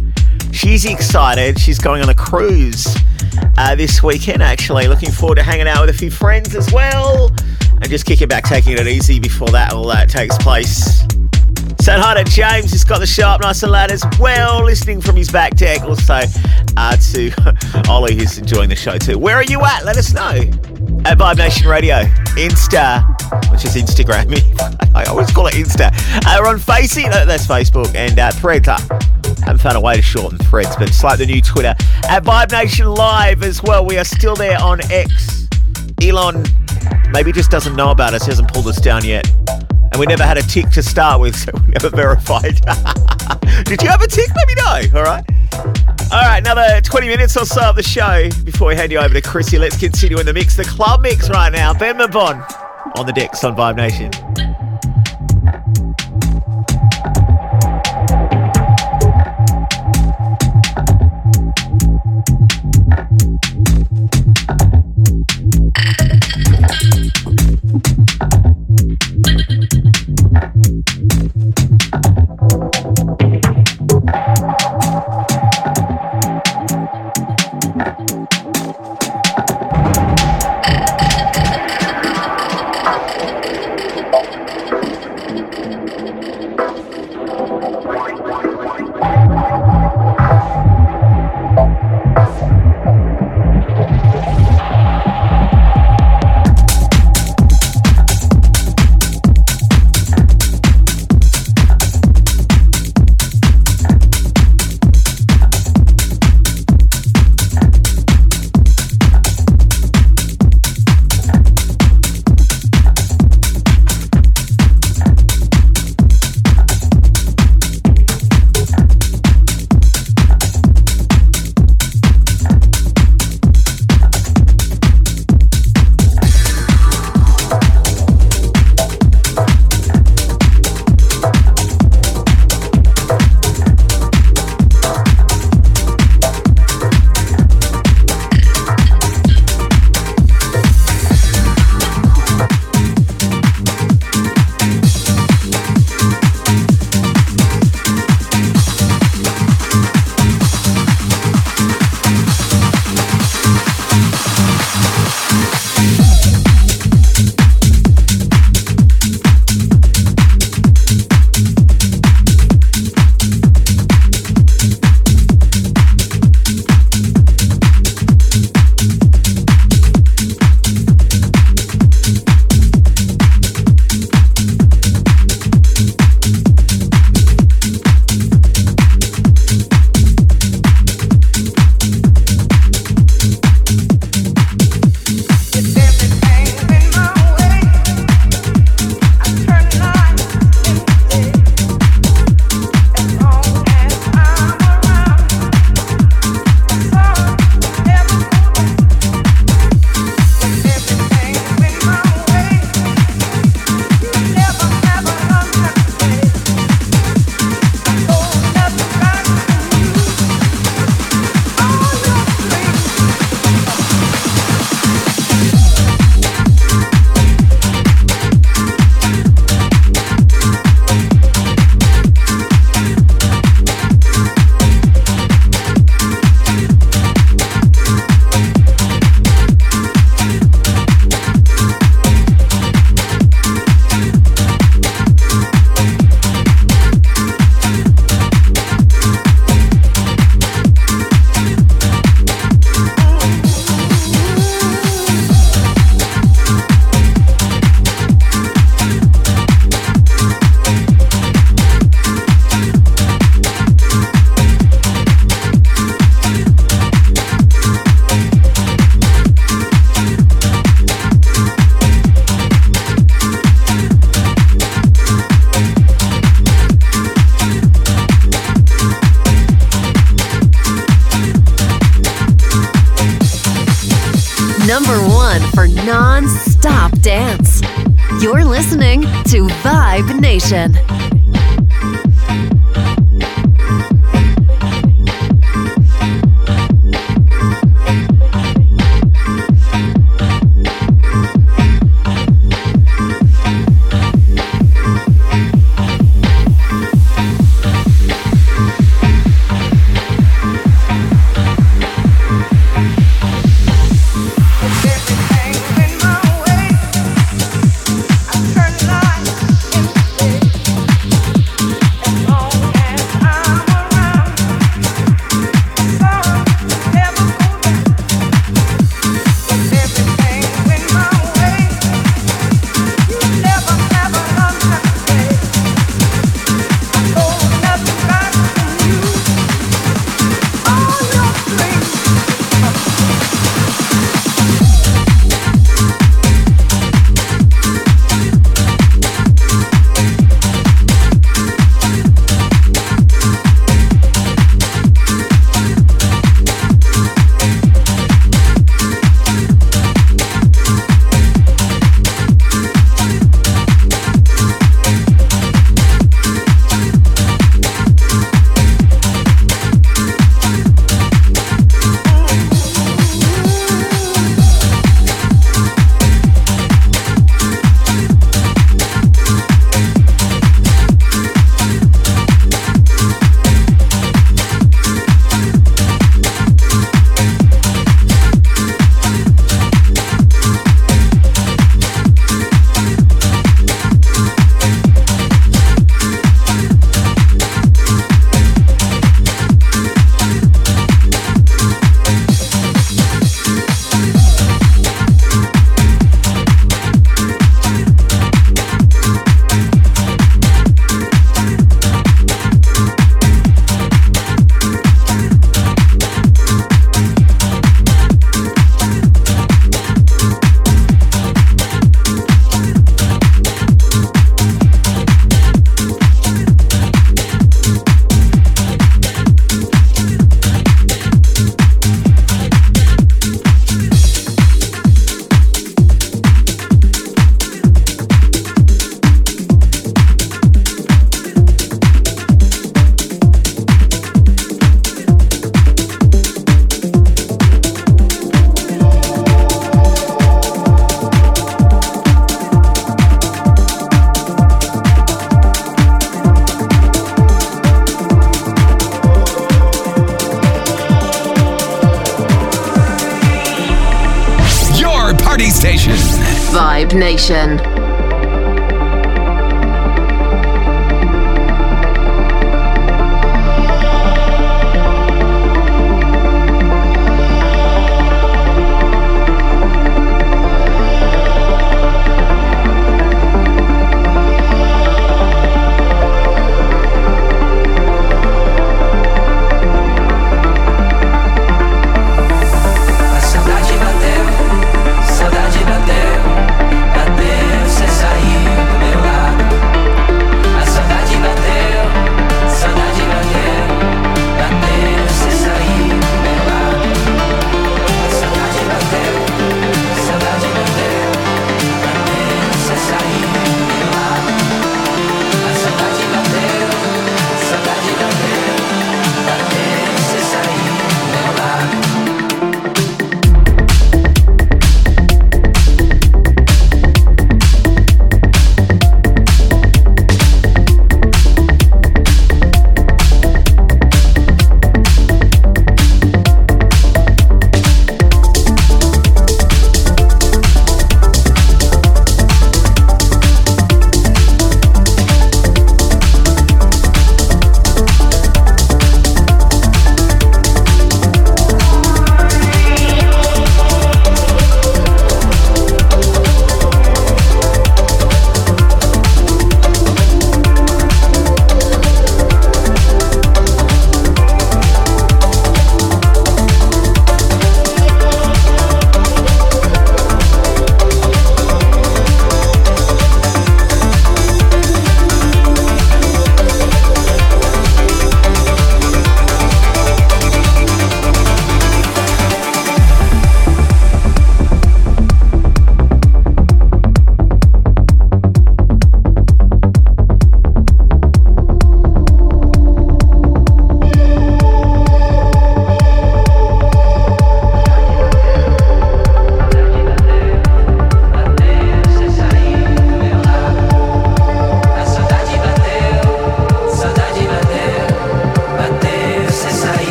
She's 0.52 0.86
excited. 0.86 1.60
She's 1.60 1.78
going 1.78 2.02
on 2.02 2.10
a 2.10 2.16
cruise 2.16 2.88
uh, 3.56 3.76
this 3.76 4.02
weekend, 4.02 4.42
actually. 4.42 4.88
Looking 4.88 5.12
forward 5.12 5.36
to 5.36 5.44
hanging 5.44 5.68
out 5.68 5.82
with 5.82 5.92
a 5.92 5.98
few 5.98 6.10
friends 6.10 6.56
as 6.56 6.74
well. 6.74 7.30
And 7.74 7.90
just 7.90 8.08
kicking 8.08 8.28
back, 8.28 8.46
taking 8.46 8.74
it 8.74 8.88
easy 8.88 9.20
before 9.20 9.50
that 9.50 9.72
all 9.72 9.86
that 9.90 10.10
takes 10.10 10.36
place. 10.40 11.02
Saying 11.80 12.02
hi 12.02 12.24
to 12.24 12.24
James, 12.24 12.72
who's 12.72 12.84
got 12.84 12.98
the 12.98 13.08
show 13.08 13.28
up 13.28 13.42
nice 13.42 13.62
and 13.62 13.72
loud 13.72 13.92
as 13.92 14.04
well, 14.20 14.64
listening 14.64 15.00
from 15.00 15.16
his 15.16 15.30
back 15.30 15.56
deck. 15.56 15.84
Also 15.84 16.22
uh, 16.76 16.98
to 16.98 17.32
Ollie, 17.88 18.16
who's 18.16 18.40
enjoying 18.40 18.70
the 18.70 18.76
show 18.76 18.98
too. 18.98 19.20
Where 19.20 19.36
are 19.36 19.44
you 19.44 19.62
at? 19.64 19.86
Let 19.86 19.98
us 19.98 20.12
know. 20.12 20.42
At 21.06 21.20
Vibe 21.20 21.38
Nation 21.38 21.68
Radio, 21.68 21.98
Insta, 22.36 23.06
which 23.52 23.64
is 23.64 23.76
Instagram. 23.76 24.79
I 24.95 25.06
always 25.06 25.32
call 25.32 25.48
it 25.48 25.53
Insta. 25.53 25.91
Uh, 26.26 26.38
we're 26.41 26.48
on 26.48 26.60
Facey, 26.60 27.03
no, 27.03 27.26
that's 27.26 27.45
Facebook, 27.48 27.94
and 27.95 28.18
uh, 28.18 28.32
Threads. 28.32 28.68
Uh, 28.68 28.78
haven't 29.44 29.60
found 29.60 29.78
a 29.78 29.80
way 29.80 29.95
to 29.95 30.02
shorten 30.02 30.38
Threads, 30.38 30.76
but 30.76 30.90
it's 30.90 31.03
like 31.03 31.20
the 31.20 31.26
new 31.26 31.41
Twitter. 31.41 31.76
At 32.07 32.24
Vibe 32.24 32.52
Nation 32.52 32.88
Live 32.88 33.44
as 33.44 33.61
well. 33.64 33.86
We 33.86 33.98
are 33.98 34.03
still 34.03 34.36
there 34.36 34.60
on 34.61 34.80
X. 34.91 35.48
Elon 36.02 36.44
maybe 37.11 37.32
just 37.32 37.52
doesn't 37.52 37.76
know 37.76 37.91
about 37.91 38.14
us, 38.14 38.26
he 38.26 38.32
hasn't 38.32 38.52
pulled 38.53 38.68
us 38.68 38.80
down 38.80 39.03
yet. 39.03 39.30
And 39.91 39.99
we 39.99 40.06
never 40.06 40.24
had 40.24 40.38
a 40.38 40.44
tick 40.44 40.70
to 40.72 40.84
start 40.84 41.20
with, 41.20 41.36
so 41.44 41.52
we 41.53 41.68
never 41.68 41.90
verified. 41.90 42.60
Did 43.66 43.82
you 43.82 43.90
have 43.90 44.02
a 44.02 44.07
tick? 44.07 44.30
Let 44.36 44.48
me 44.48 44.56
know, 44.56 44.99
all 44.99 45.06
right? 45.06 45.24
All 46.11 46.22
right, 46.22 46.40
another 46.40 46.82
20 46.82 47.07
minutes 47.07 47.38
or 47.38 47.45
so 47.45 47.70
of 47.70 47.76
the 47.76 47.84
show 47.84 48.30
before 48.44 48.70
we 48.70 48.76
hand 48.76 48.91
you 48.91 48.98
over 48.98 49.14
to 49.14 49.22
Chrissy. 49.22 49.60
Let's 49.60 49.78
continue 49.78 50.20
in 50.20 50.26
the 50.26 50.34
mix, 50.34 50.56
the 50.56 50.64
club 50.64 51.02
mix 51.02 51.30
right 51.30 51.52
now. 51.52 51.74
Ben 51.74 51.98
Mabon 51.98 52.44
on 52.98 53.06
the 53.06 53.14
decks 53.14 53.44
on 53.44 53.56
Vibe 53.56 53.76
Nation. 53.76 54.29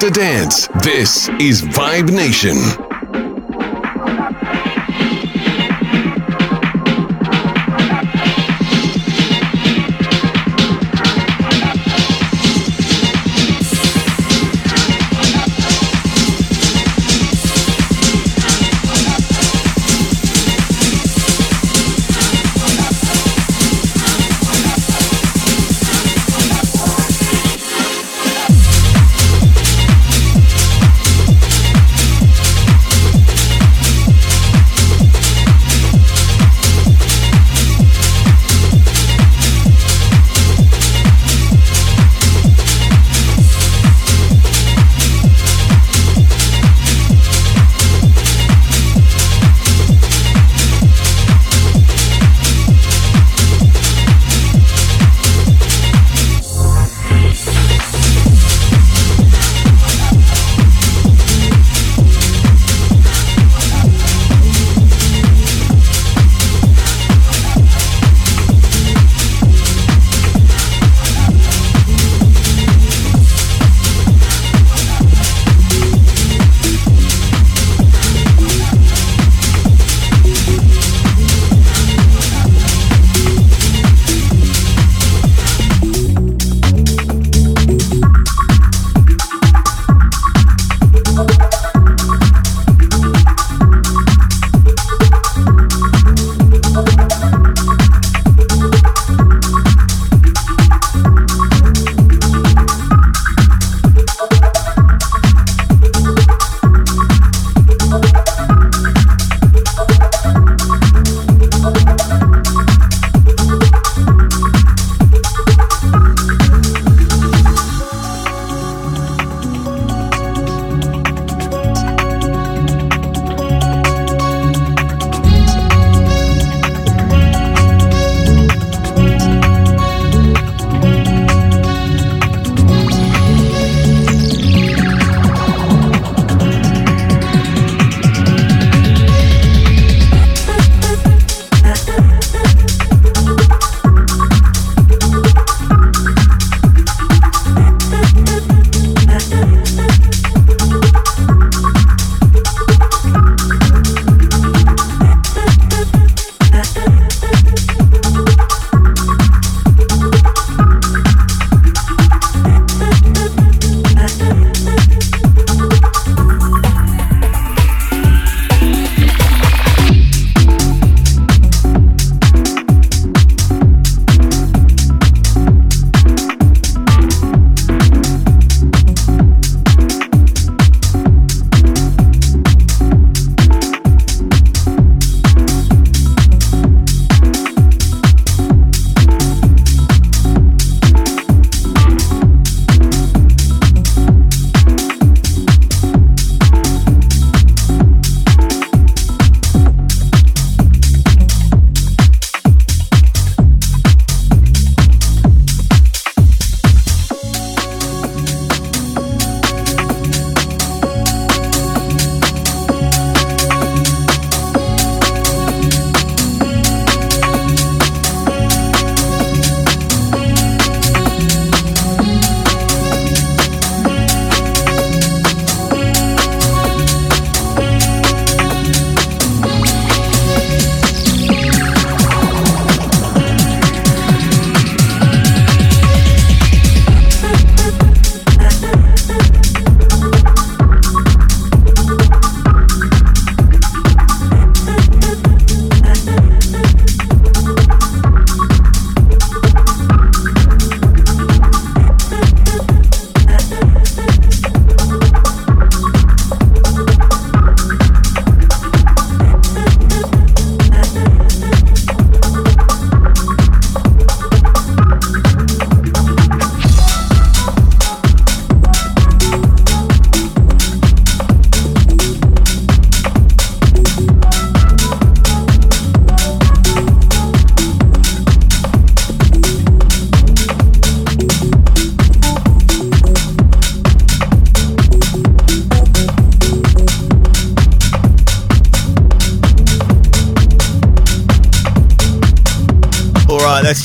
To 0.00 0.10
dance. 0.10 0.68
This 0.84 1.28
is 1.40 1.62
Vibe 1.62 2.12
Nation. 2.12 2.87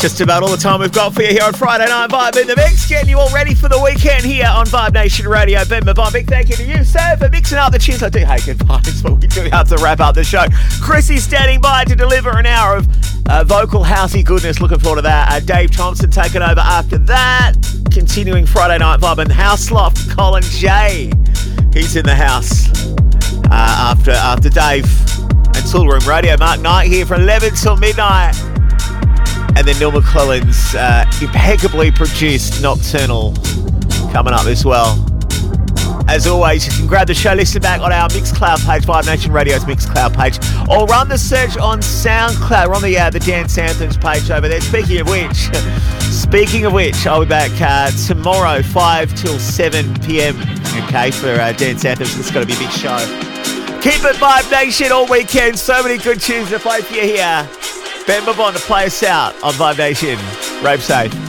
Just 0.04 0.20
about 0.20 0.44
all 0.44 0.50
the 0.50 0.58
time 0.58 0.82
we've 0.82 0.92
got 0.92 1.14
for 1.14 1.22
you 1.22 1.30
here 1.30 1.44
on 1.44 1.54
Friday 1.54 1.86
Night 1.86 2.10
Vibe 2.10 2.42
in 2.42 2.46
the 2.46 2.58
Mix. 2.58 2.90
Getting 2.90 3.08
you 3.08 3.20
all 3.20 3.34
ready 3.34 3.56
for 3.56 3.70
the 3.70 3.82
weekend 3.82 4.26
here 4.26 4.48
on 4.54 4.66
Vibe 4.66 4.94
Nation 4.94 5.26
Radio. 5.26 5.64
Ben 5.64 5.82
Mabon, 5.84 6.12
big 6.12 6.28
thank 6.28 6.50
you 6.50 6.58
to 6.58 6.64
you, 6.66 6.84
sir, 6.84 7.16
for 7.18 7.30
mixing 7.30 7.58
up 7.58 7.72
the 7.72 7.80
tunes. 7.80 8.04
I 8.04 8.10
do 8.10 8.20
hate 8.20 8.44
good 8.44 8.58
vibes, 8.58 9.02
but 9.04 9.14
we 9.14 9.28
do 9.28 9.44
have 9.52 9.70
to 9.70 9.78
wrap 9.78 10.02
up 10.02 10.16
the 10.16 10.26
show. 10.26 10.44
Chrissy 10.82 11.20
standing 11.20 11.62
by 11.62 11.86
to 11.86 11.96
deliver 11.96 12.38
an 12.38 12.46
hour 12.46 12.76
of 12.76 12.88
uh, 13.30 13.46
vocal 13.46 13.82
housey 13.82 14.26
goodness. 14.26 14.60
Looking 14.60 14.80
forward 14.80 14.98
to 14.98 15.02
that. 15.04 15.32
Uh, 15.32 15.40
Dave 15.40 15.72
Thompson 15.72 16.12
taking 16.12 16.42
over 16.42 16.60
after 16.60 16.98
that. 16.98 17.54
Continuing 17.90 18.46
Friday 18.46 18.80
Night 18.80 19.00
Vibe 19.00 19.20
and 19.20 19.32
House 19.32 19.72
Loft, 19.72 20.10
Colin 20.10 20.44
J. 20.44 21.14
He's 21.72 21.96
in 21.96 22.04
the 22.04 22.14
house 22.14 22.68
uh, 23.46 23.94
after 23.96 24.12
after 24.12 24.50
Dave 24.50 24.84
and 24.84 25.64
Toolroom 25.72 26.06
Radio. 26.06 26.36
Mark 26.36 26.60
Knight 26.60 26.90
here 26.90 27.06
from 27.06 27.22
11 27.22 27.56
till 27.56 27.78
midnight. 27.78 28.36
And 29.64 29.70
then 29.70 29.80
Neil 29.80 29.94
McClellan's 29.94 30.76
uh, 30.76 31.06
impeccably 31.22 31.90
produced 31.90 32.62
Nocturnal 32.62 33.34
coming 34.12 34.34
up 34.34 34.46
as 34.46 34.66
well. 34.66 35.00
As 36.10 36.28
always, 36.28 36.66
you 36.66 36.74
can 36.74 36.86
grab 36.86 37.08
the 37.08 37.14
show, 37.14 37.32
listen 37.32 37.62
back 37.62 37.80
on 37.80 37.94
our 37.94 38.10
Mixcloud 38.10 38.66
page, 38.66 38.84
Vibe 38.84 39.06
Nation 39.06 39.32
Radio's 39.32 39.64
Mixcloud 39.64 40.18
page, 40.18 40.38
or 40.70 40.86
run 40.88 41.08
the 41.08 41.18
search 41.18 41.56
on 41.56 41.80
SoundCloud. 41.80 42.68
We're 42.68 42.76
on 42.76 42.82
the 42.82 42.98
uh, 42.98 43.10
the 43.10 43.22
Dance 43.22 43.58
Anthems 43.58 43.96
page 43.96 44.30
over 44.30 44.50
there. 44.50 44.60
Speaking 44.60 45.00
of 45.00 45.08
which, 45.08 45.50
speaking 46.12 46.66
of 46.66 46.74
which, 46.74 47.08
I'll 47.08 47.22
be 47.22 47.30
back 47.30 47.52
uh, 47.62 47.90
tomorrow, 48.06 48.62
5 48.64 49.16
till 49.16 49.40
7 49.40 49.98
p.m. 50.02 50.36
Okay, 50.84 51.10
for 51.12 51.30
uh, 51.30 51.54
Dance 51.54 51.86
Anthems. 51.86 52.20
It's 52.20 52.32
going 52.32 52.46
to 52.46 52.54
be 52.54 52.62
a 52.62 52.68
big 52.68 52.72
show. 52.74 52.98
Keep 53.80 54.04
it 54.04 54.18
Vibe 54.18 54.52
Nation 54.52 54.92
all 54.92 55.08
weekend. 55.08 55.58
So 55.58 55.82
many 55.82 56.00
good 56.00 56.20
tunes 56.20 56.50
to 56.50 56.60
play 56.60 56.82
for 56.82 56.96
you 56.96 57.04
here. 57.04 57.50
Ben 58.06 58.22
Mabon 58.24 58.54
to 58.54 58.60
play 58.60 58.88
us 58.88 59.02
out 59.04 59.34
on 59.44 59.54
Vibe 59.54 59.78
Nation. 59.78 60.20
Rape 60.64 60.82
safe. 60.82 61.23